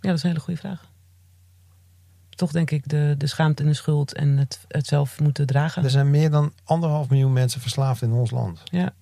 [0.00, 0.84] Ja, dat is een hele goede vraag.
[2.30, 5.84] Toch denk ik de, de schaamte en de schuld en het, het zelf moeten dragen.
[5.84, 8.60] Er zijn meer dan anderhalf miljoen mensen verslaafd in ons land.
[8.64, 8.92] Ja,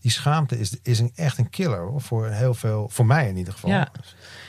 [0.00, 3.36] Die schaamte is, is een, echt een killer hoor, voor heel veel, voor mij in
[3.36, 3.70] ieder geval.
[3.70, 3.88] Ja.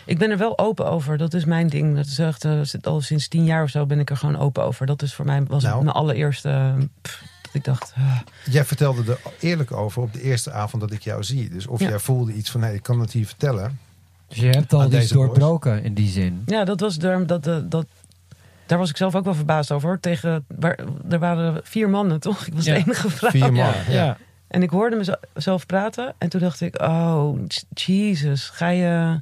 [0.06, 1.18] ik ben er wel open over.
[1.18, 1.96] Dat is mijn ding.
[1.96, 4.64] Dat is echt, eh, al sinds tien jaar of zo ben ik er gewoon open
[4.64, 4.86] over.
[4.86, 5.84] Dat is voor mij was Nou.
[5.84, 6.50] mijn allereerste.
[6.50, 10.82] eh, pff, dat ik dacht, ah, Jij vertelde er eerlijk over op de eerste avond
[10.82, 11.50] dat ik jou zie.
[11.50, 11.90] Dus of Ja.
[11.90, 13.80] jij voelde iets van, nee, ik kan het hier vertellen.
[14.28, 15.10] Dus je hebt al iets boys.
[15.10, 16.42] doorbroken in die zin.
[16.46, 17.86] Ja, dat was daar, dat, dat, dat,
[18.66, 19.88] daar was ik zelf ook wel verbaasd over.
[19.90, 20.00] hoor.
[20.00, 22.46] Tegen, waar, er waren vier mannen, toch?
[22.46, 22.74] Ik was Ja.
[22.74, 23.30] de enige vrouw.
[23.30, 23.56] Vier man.
[23.56, 24.18] Ja, ja.
[24.52, 26.14] En ik hoorde mezelf praten.
[26.18, 27.40] En toen dacht ik, oh,
[27.74, 29.20] Jesus, ga je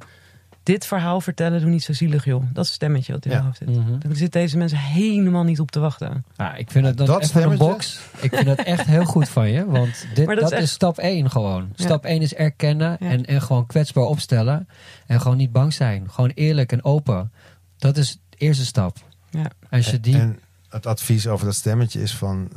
[0.62, 1.60] dit verhaal vertellen?
[1.60, 2.40] Doe niet zo zielig, joh.
[2.52, 3.36] Dat is het stemmetje wat in Ja.
[3.36, 4.02] mijn hoofd zit.
[4.02, 6.24] Daar zitten deze mensen helemaal niet op te wachten.
[6.36, 7.64] Ja, ik vind het dan Dat echt een stemmetje?
[7.66, 8.00] box.
[8.20, 9.66] Ik vind dat echt heel goed van je.
[9.66, 11.72] Want dit, dat, dat is, is echt- stap 1 gewoon.
[11.76, 11.84] Ja.
[11.84, 13.08] Stap 1 is erkennen Ja.
[13.10, 14.68] en, en gewoon kwetsbaar opstellen.
[15.06, 16.10] En gewoon niet bang zijn.
[16.10, 17.32] Gewoon eerlijk en open.
[17.78, 18.96] Dat is de eerste stap.
[19.30, 19.50] Ja.
[19.70, 20.18] Als je die...
[20.18, 20.38] En
[20.68, 22.48] het advies over dat stemmetje is van...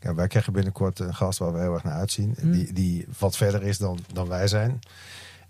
[0.00, 2.36] Ja, wij krijgen binnenkort een gast waar we heel erg naar uitzien.
[2.40, 2.50] Hm.
[2.50, 4.80] Die, die wat verder is dan, dan wij zijn.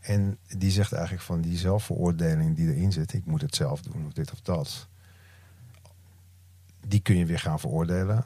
[0.01, 3.13] En die zegt eigenlijk van die zelfveroordeling die erin zit.
[3.13, 4.87] Ik moet het zelf doen of dit of dat.
[6.87, 8.25] Die kun je weer gaan veroordelen.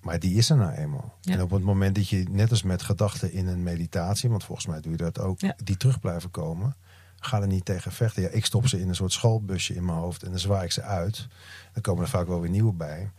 [0.00, 1.14] Maar die is er nou eenmaal.
[1.20, 1.32] Ja.
[1.32, 4.30] En op het moment dat je, net als met gedachten in een meditatie...
[4.30, 5.56] want volgens mij doe je dat ook, Ja.
[5.64, 6.76] die terug blijven komen...
[7.20, 8.22] ga er niet tegen vechten.
[8.22, 10.22] Ja, ik stop ze in een soort schoolbusje in mijn hoofd...
[10.22, 11.28] en dan zwaai ik ze uit.
[11.72, 13.10] Dan komen er vaak wel weer nieuwe bij.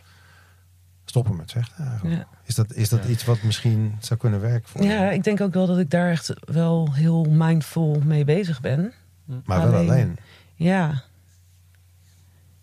[1.05, 2.15] Stoppen met vechten eigenlijk.
[2.15, 2.27] Ja.
[2.45, 3.09] Is dat, is dat Ja.
[3.09, 5.13] iets wat misschien zou kunnen werken voor Ja, je?
[5.15, 8.93] ik denk ook wel dat ik daar echt wel heel mindful mee bezig ben.
[9.45, 10.17] Maar wel alleen- alleen.
[10.55, 11.03] Ja.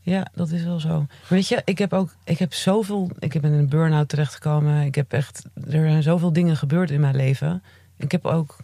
[0.00, 1.06] Ja, dat is wel zo.
[1.28, 4.82] Weet je, ik heb ook, ik heb zoveel, ik ben in een burn-out terechtgekomen.
[4.84, 7.62] Ik heb echt, er zijn zoveel dingen gebeurd in mijn leven.
[7.96, 8.56] Ik heb ook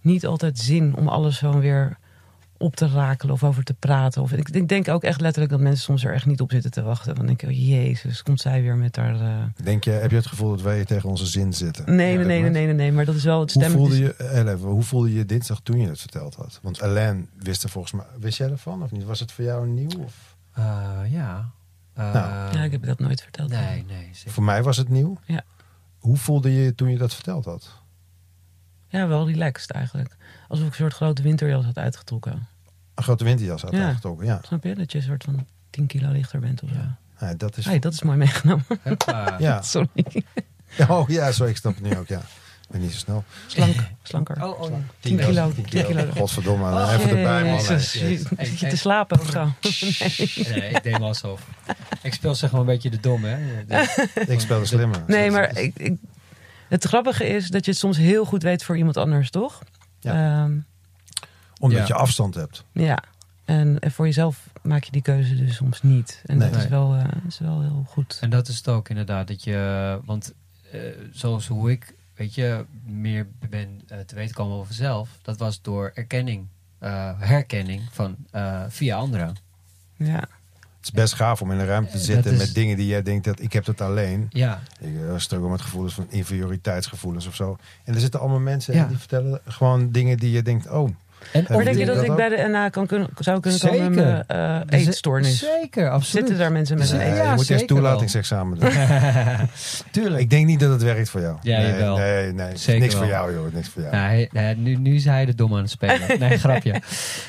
[0.00, 1.98] niet altijd zin om alles zo weer
[2.58, 4.22] op te rakelen of over te praten.
[4.22, 6.70] Of, ik, ik denk ook echt letterlijk dat mensen soms er echt niet op zitten
[6.70, 7.14] te wachten.
[7.14, 9.20] Dan denk ik, oh, jezus, komt zij weer met haar...
[9.20, 11.84] eh, Denk je, heb je het gevoel dat wij tegen onze zin zitten?
[11.84, 13.80] Nee, nee, Ja, nee, nee, nee, nee, nee, maar dat is wel het Hoe stemmen.
[13.88, 16.58] voelde, je, even, hoe voelde je dinsdag toen je het verteld had?
[16.62, 18.04] Want Alain wist er volgens mij...
[18.18, 19.04] Wist jij ervan of niet?
[19.04, 19.98] Was het voor jou nieuw?
[20.04, 20.36] Of?
[20.52, 20.64] Eh,
[21.08, 21.50] ja.
[21.94, 22.56] Eh, Nou.
[22.56, 23.50] Ja, ik heb dat nooit verteld.
[23.50, 24.08] Nee, nee.
[24.12, 24.30] zeker.
[24.32, 25.18] Voor mij was het nieuw.
[25.26, 25.42] Ja.
[25.98, 27.68] Hoe voelde je toen je dat verteld had?
[28.88, 30.16] Ja, wel relaxed eigenlijk.
[30.48, 32.46] Alsof ik een soort grote winterjas had uitgetrokken.
[32.94, 33.88] Een grote winterjas had Ja.
[33.88, 34.26] aangetrokken.
[34.26, 34.40] Ja.
[34.46, 34.74] Snap je?
[34.74, 36.74] Dat je een soort van 10 kilo lichter bent of zo.
[36.76, 36.96] Ja.
[37.26, 37.64] Nee, dat is...
[37.64, 38.64] Hey, dat is mooi meegenomen.
[39.38, 39.62] Ja.
[39.62, 39.88] Sorry.
[40.88, 42.06] Oh ja, sorry, ik snap het nu ook.
[42.08, 42.18] Ja.
[42.18, 43.24] Ik ben niet zo snel.
[43.46, 44.44] Slank, slanker.
[44.44, 45.52] Oh, oh, 10 kilo.
[45.52, 46.10] 10 10 kilo.
[46.16, 47.60] Godverdomme, Oh, even erbij man.
[47.80, 49.52] Zit je te slapen of zo?
[49.62, 50.60] Nee.
[50.60, 51.46] Nee, ik deed alsof.
[52.02, 53.36] Ik speel zeg maar een beetje de dom, hè.
[53.66, 55.02] De- Ik speelde slimmer.
[55.06, 55.96] Nee, maar ik, ik,
[56.68, 59.62] het grappige is dat je het soms heel goed weet voor iemand anders, toch?
[60.00, 60.42] Ja.
[60.44, 60.56] Ehm,
[61.60, 61.86] Omdat Ja.
[61.86, 62.64] je afstand hebt.
[62.72, 63.02] ja.
[63.44, 66.22] En, en voor jezelf maak je die keuze dus soms niet.
[66.26, 68.18] En dat is wel, eh, is wel heel goed.
[68.20, 69.28] En dat is het ook inderdaad.
[69.28, 70.32] Dat je, want
[70.72, 70.80] eh,
[71.12, 75.08] zoals hoe ik, weet je, meer ben eh, te weten komen over zelf.
[75.22, 76.46] Dat was door erkenning,
[76.78, 79.36] eh, herkenning van eh, via anderen.
[79.96, 80.28] Ja.
[80.88, 83.02] Is best gaaf om in een ruimte te Dat zitten is- met dingen die jij
[83.02, 84.26] denkt dat ik heb het alleen.
[84.30, 87.56] Ja, Ik uh, struggle met gevoelens van inferioriteitsgevoelens of zo.
[87.84, 88.86] En er zitten allemaal mensen Ja.
[88.86, 90.90] die vertellen gewoon dingen die je denkt, oh,
[91.32, 92.16] en Maar denk je dat, dat ik ook?
[92.16, 93.78] bij de NA kan kunnen, zou kunnen Zeker.
[93.78, 95.38] komen met mijn eh, eetstoornis?
[95.38, 96.06] Zeker, absoluut.
[96.26, 98.70] Zitten daar mensen met een nee, ja, je moet eerst toelatingsexamen doen.
[99.90, 100.20] Tuurlijk.
[100.22, 101.36] ik denk niet dat het werkt voor jou.
[101.42, 101.96] Ja, nee, jawel.
[101.96, 102.56] nee, nee.
[102.56, 103.52] Zeker niks voor jou, joh.
[103.54, 103.94] Niks voor jou.
[103.96, 106.00] Hij- nu, nu is hij de dom aan het spelen.
[106.18, 106.74] Nee, grapje.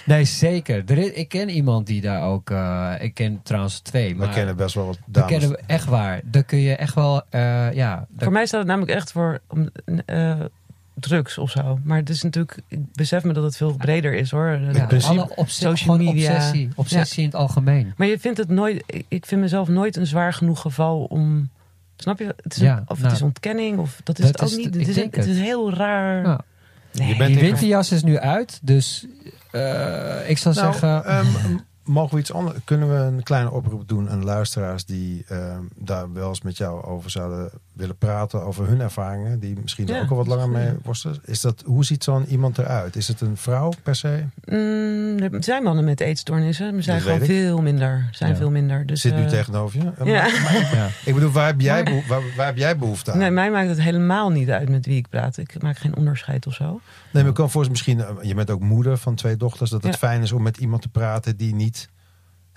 [0.05, 0.83] Nee, zeker.
[0.87, 2.49] Er is- ik ken iemand die daar ook...
[2.49, 4.09] eh, ik ken trouwens twee.
[4.09, 5.29] We Maar kennen best wel wat we dames.
[5.29, 6.21] kennen we echt waar.
[6.23, 7.21] Daar kun je echt wel...
[7.29, 9.69] eh, ja, daar- Voor mij staat het namelijk echt voor om,
[10.05, 10.35] eh,
[10.99, 11.79] drugs of zo.
[11.83, 14.59] Maar het is natuurlijk, ik besef me dat het veel breder is hoor.
[14.73, 16.33] ja, alle obs- social media.
[16.35, 17.93] Obsessie, obsessie in het algemeen.
[17.97, 21.49] Maar je vindt het nooit, ik- vind mezelf nooit een zwaar genoeg geval om
[22.01, 22.33] Snap je?
[22.43, 24.49] Het is Ja, een- of nou, het is ontkenning, of dat is dat het ook
[24.49, 24.75] is niet.
[24.75, 26.23] het- is, denk het is heel raar.
[26.25, 26.39] Ja.
[26.91, 27.07] Nee.
[27.07, 29.05] Je bent Die in- winterjas is nu uit, dus
[29.51, 31.05] eh, ik zou Nou, zeggen...
[31.05, 31.25] ehm,
[31.89, 32.57] mogen we iets anders?
[32.63, 36.83] Kunnen we een kleine oproep doen aan luisteraars die ehm, daar wel eens met jou
[36.85, 40.69] over zouden willen praten, over hun ervaringen, die misschien er ook al wat langer mee
[40.83, 41.19] worstelen?
[41.25, 42.95] Is dat, hoe ziet zo'n iemand eruit?
[42.95, 44.23] Is het een vrouw per se?
[44.45, 48.07] Mm, er zijn mannen met eetstoornissen, maar zijn gewoon veel minder.
[48.11, 48.35] Zijn Ja.
[48.37, 48.85] veel minder.
[48.85, 49.91] Dus, Zit nu eh, tegenover je?
[50.11, 50.21] Ja.
[50.43, 53.17] Maar- ik bedoel, waar heb, jij Maar- waar, waar heb jij behoefte aan?
[53.17, 55.37] Nee, mij maakt het helemaal niet uit met wie ik praat.
[55.37, 56.63] Ik maak geen onderscheid of zo.
[57.11, 59.83] Nee, maar ik kan voor misschien, eh, je bent ook moeder van twee dochters, dat
[59.83, 61.78] het fijn is om met iemand te praten die niet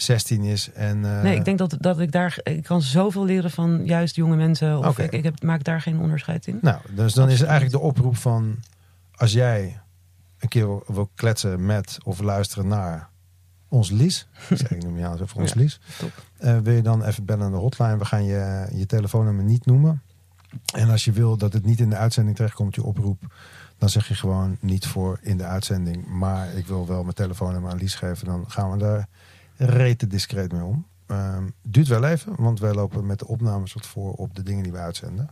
[0.03, 0.71] 16 is.
[0.73, 2.39] En, eh, Nee, ik denk dat, dat ik daar...
[2.43, 4.79] Ik kan zoveel leren van juist jonge mensen.
[4.79, 5.03] Of Oké.
[5.03, 6.59] ik, ik heb, maak daar geen onderscheid in.
[6.63, 8.57] Nou, dus dan is eigenlijk de oproep van
[9.15, 9.81] als jij
[10.39, 13.09] een keer wil, wil kletsen met of luisteren naar
[13.69, 16.11] ons Lies, zeg ik noem jou zo voor ons Ja, Lies, top.
[16.39, 17.97] eh, wil je dan even bellen aan de hotline.
[17.97, 20.03] We gaan je, je telefoonnummer niet noemen.
[20.75, 23.35] En als je wil dat het niet in de uitzending terechtkomt, je oproep,
[23.79, 26.07] dan zeg je gewoon niet voor in de uitzending.
[26.07, 28.27] Maar ik wil wel mijn telefoonnummer aan Lies geven.
[28.27, 29.09] Dan gaan we daar
[29.67, 30.87] rete discreet mee om.
[31.07, 34.63] Ehm, duurt wel even, want wij lopen met de opnames wat voor op de dingen
[34.63, 35.31] die we uitzenden.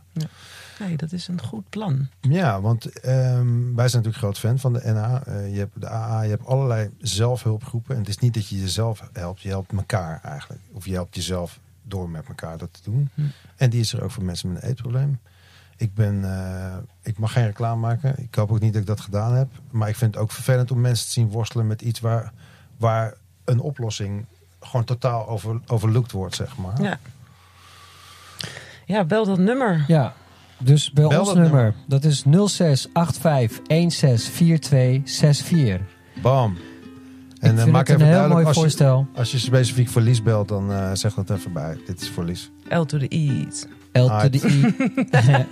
[0.79, 2.07] Nee, dat is een goed plan.
[2.19, 5.23] Ja, want ehm, wij zijn natuurlijk groot fan van de NA.
[5.23, 7.93] Eh, je hebt de AA, je hebt allerlei zelfhulpgroepen.
[7.93, 10.61] En het is niet dat je jezelf helpt, je helpt elkaar eigenlijk.
[10.71, 13.09] Of je helpt jezelf door met elkaar dat te doen.
[13.13, 13.21] Hm.
[13.55, 15.19] En die is er ook voor mensen met een eetprobleem.
[15.77, 18.17] Ik, ben, eh, ik mag geen reclame maken.
[18.17, 19.47] Ik hoop ook niet dat ik dat gedaan heb.
[19.71, 22.33] Maar ik vind het ook vervelend om mensen te zien worstelen met iets waar,
[22.77, 24.25] waar een oplossing
[24.59, 26.81] gewoon totaal over, overlooked wordt, zeg maar.
[26.81, 26.99] Ja.
[28.85, 29.83] Ja, bel dat nummer.
[29.87, 30.13] Ja,
[30.57, 31.73] dus Bel ons dat nummer.
[31.87, 32.29] Dat is 0685164264.
[36.21, 36.57] Bam.
[37.39, 39.07] En eh, vind maak het even een heel duidelijk, mooi als je, voorstel.
[39.15, 41.77] Als je specifiek voor Lies belt, dan eh, zeg dat even bij.
[41.85, 42.51] Dit is voor Lies.
[42.69, 43.65] L to the E's.
[43.91, 44.75] L to the I.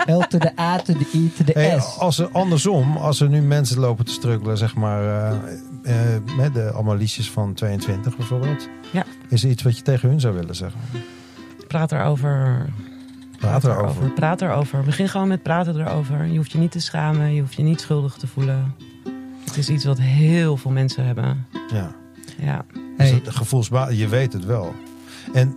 [0.17, 1.97] L to the A to the I to the Hey, S.
[1.97, 5.37] als er andersom, als er nu mensen lopen te struggelen, zeg maar, eh,
[6.37, 8.69] met de liedjes van 22 bijvoorbeeld.
[8.91, 9.05] Ja.
[9.29, 10.79] Is er iets wat je tegen hun zou willen zeggen?
[11.67, 12.65] Praat erover.
[13.39, 14.09] Praat erover.
[14.09, 14.83] Praat erover.
[14.83, 16.25] Begin gewoon met praten erover.
[16.25, 17.33] Je hoeft je niet te schamen.
[17.33, 18.75] Je hoeft je niet schuldig te voelen.
[19.45, 21.45] Het is iets wat heel veel mensen hebben.
[21.73, 21.95] Ja.
[22.39, 22.65] Ja.
[22.71, 24.73] Dus Hey, het gevoelsba je weet het wel.
[25.33, 25.55] En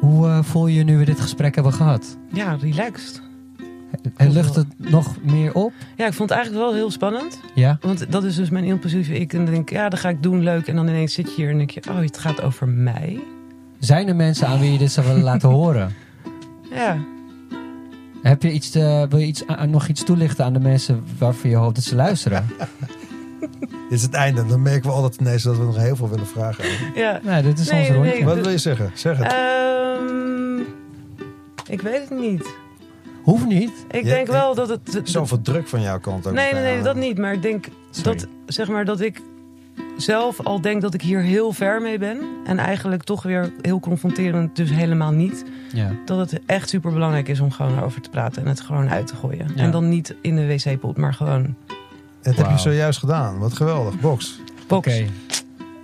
[0.00, 2.16] hoe eh, voel je je nu we dit gesprek hebben gehad?
[2.32, 3.22] Ja, relaxed.
[4.16, 5.72] En lucht het nog meer op?
[5.96, 7.40] Ja, ik vond het eigenlijk wel heel spannend.
[7.54, 7.78] Ja?
[7.80, 9.32] Want dat is dus mijn impulsieve ik.
[9.32, 10.66] En dan denk ik, ja, dat ga ik doen, leuk.
[10.66, 13.20] En dan ineens zit je hier en denk je, oh, het gaat over mij.
[13.78, 15.94] Zijn er mensen aan wie je dit zou willen laten horen?
[16.70, 16.96] Ja.
[18.22, 21.50] Heb je iets te, wil je iets, aan- nog iets toelichten aan de mensen waarvan
[21.50, 22.46] je hoopt dat ze luisteren?
[23.40, 23.48] dit
[23.98, 24.46] is het einde.
[24.46, 26.64] Dan merken we altijd ineens dat we nog heel veel willen vragen.
[26.94, 27.20] ja.
[27.22, 28.14] nee, dit is Nee, ons nee, rondje.
[28.14, 28.24] nee.
[28.24, 28.90] Wat wil je zeggen?
[28.94, 29.32] Zeg het.
[29.32, 30.58] Ehm,
[31.68, 32.46] ik weet het niet.
[33.22, 33.72] Hoeft niet.
[33.90, 35.00] Ik denk wel dat het...
[35.04, 36.34] Zoveel druk van jouw kant ook.
[36.34, 37.18] nee, nee, nee, dat niet.
[37.18, 38.18] Maar ik denk Sorry.
[38.18, 39.20] dat, zeg maar, dat ik
[39.96, 42.18] zelf al denk dat ik hier heel ver mee ben.
[42.44, 45.44] En eigenlijk toch weer heel confronterend, dus helemaal niet.
[45.72, 45.90] Ja.
[46.04, 49.06] Dat het echt super belangrijk is om gewoon erover te praten en het gewoon uit
[49.06, 49.50] te gooien.
[49.54, 49.62] Ja.
[49.62, 51.54] En dan niet in de wc-pot, maar gewoon
[52.22, 53.38] Dat heb je zojuist gedaan.
[53.38, 54.00] Wat geweldig.
[54.00, 54.40] Box.
[54.66, 54.86] box.
[54.86, 55.06] Oké.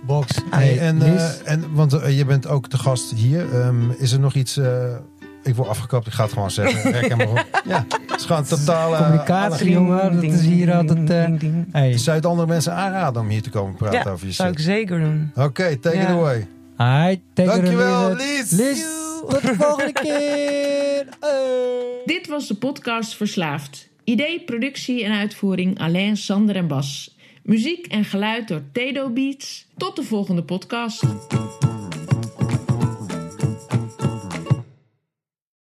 [0.05, 0.41] Box.
[0.49, 3.53] Hey, en, eh, en, want eh, je bent ook de gast hier.
[3.53, 4.57] Ehm, is er nog iets...
[4.57, 4.95] eh,
[5.43, 6.91] ik word afgekapt, ik ga het gewoon zeggen.
[6.99, 7.61] Rek hem maar op.
[7.65, 8.97] Ja, het is gewoon totale...
[8.97, 9.61] Communicatie.
[9.65, 11.25] alle- jongen, dat is hier altijd, eh.
[11.71, 11.91] Hey.
[11.97, 14.51] Zou je het andere mensen aanraden om hier te komen praten Ja, over je zou
[14.51, 15.31] ik zeker doen.
[15.35, 16.47] Oké, take it away.
[16.77, 18.15] Hi, take it Dankjewel, away.
[18.15, 18.51] Lies.
[18.51, 18.85] Lies,
[19.29, 20.77] tot de volgende keer.
[21.19, 22.01] Hey.
[22.05, 23.87] Dit was de podcast Verslaafd.
[24.03, 27.17] Idee, productie en uitvoering Alain, Sander en Bas.
[27.43, 29.67] Muziek en geluid door Tedo Beats.
[29.77, 31.03] Tot de volgende podcast.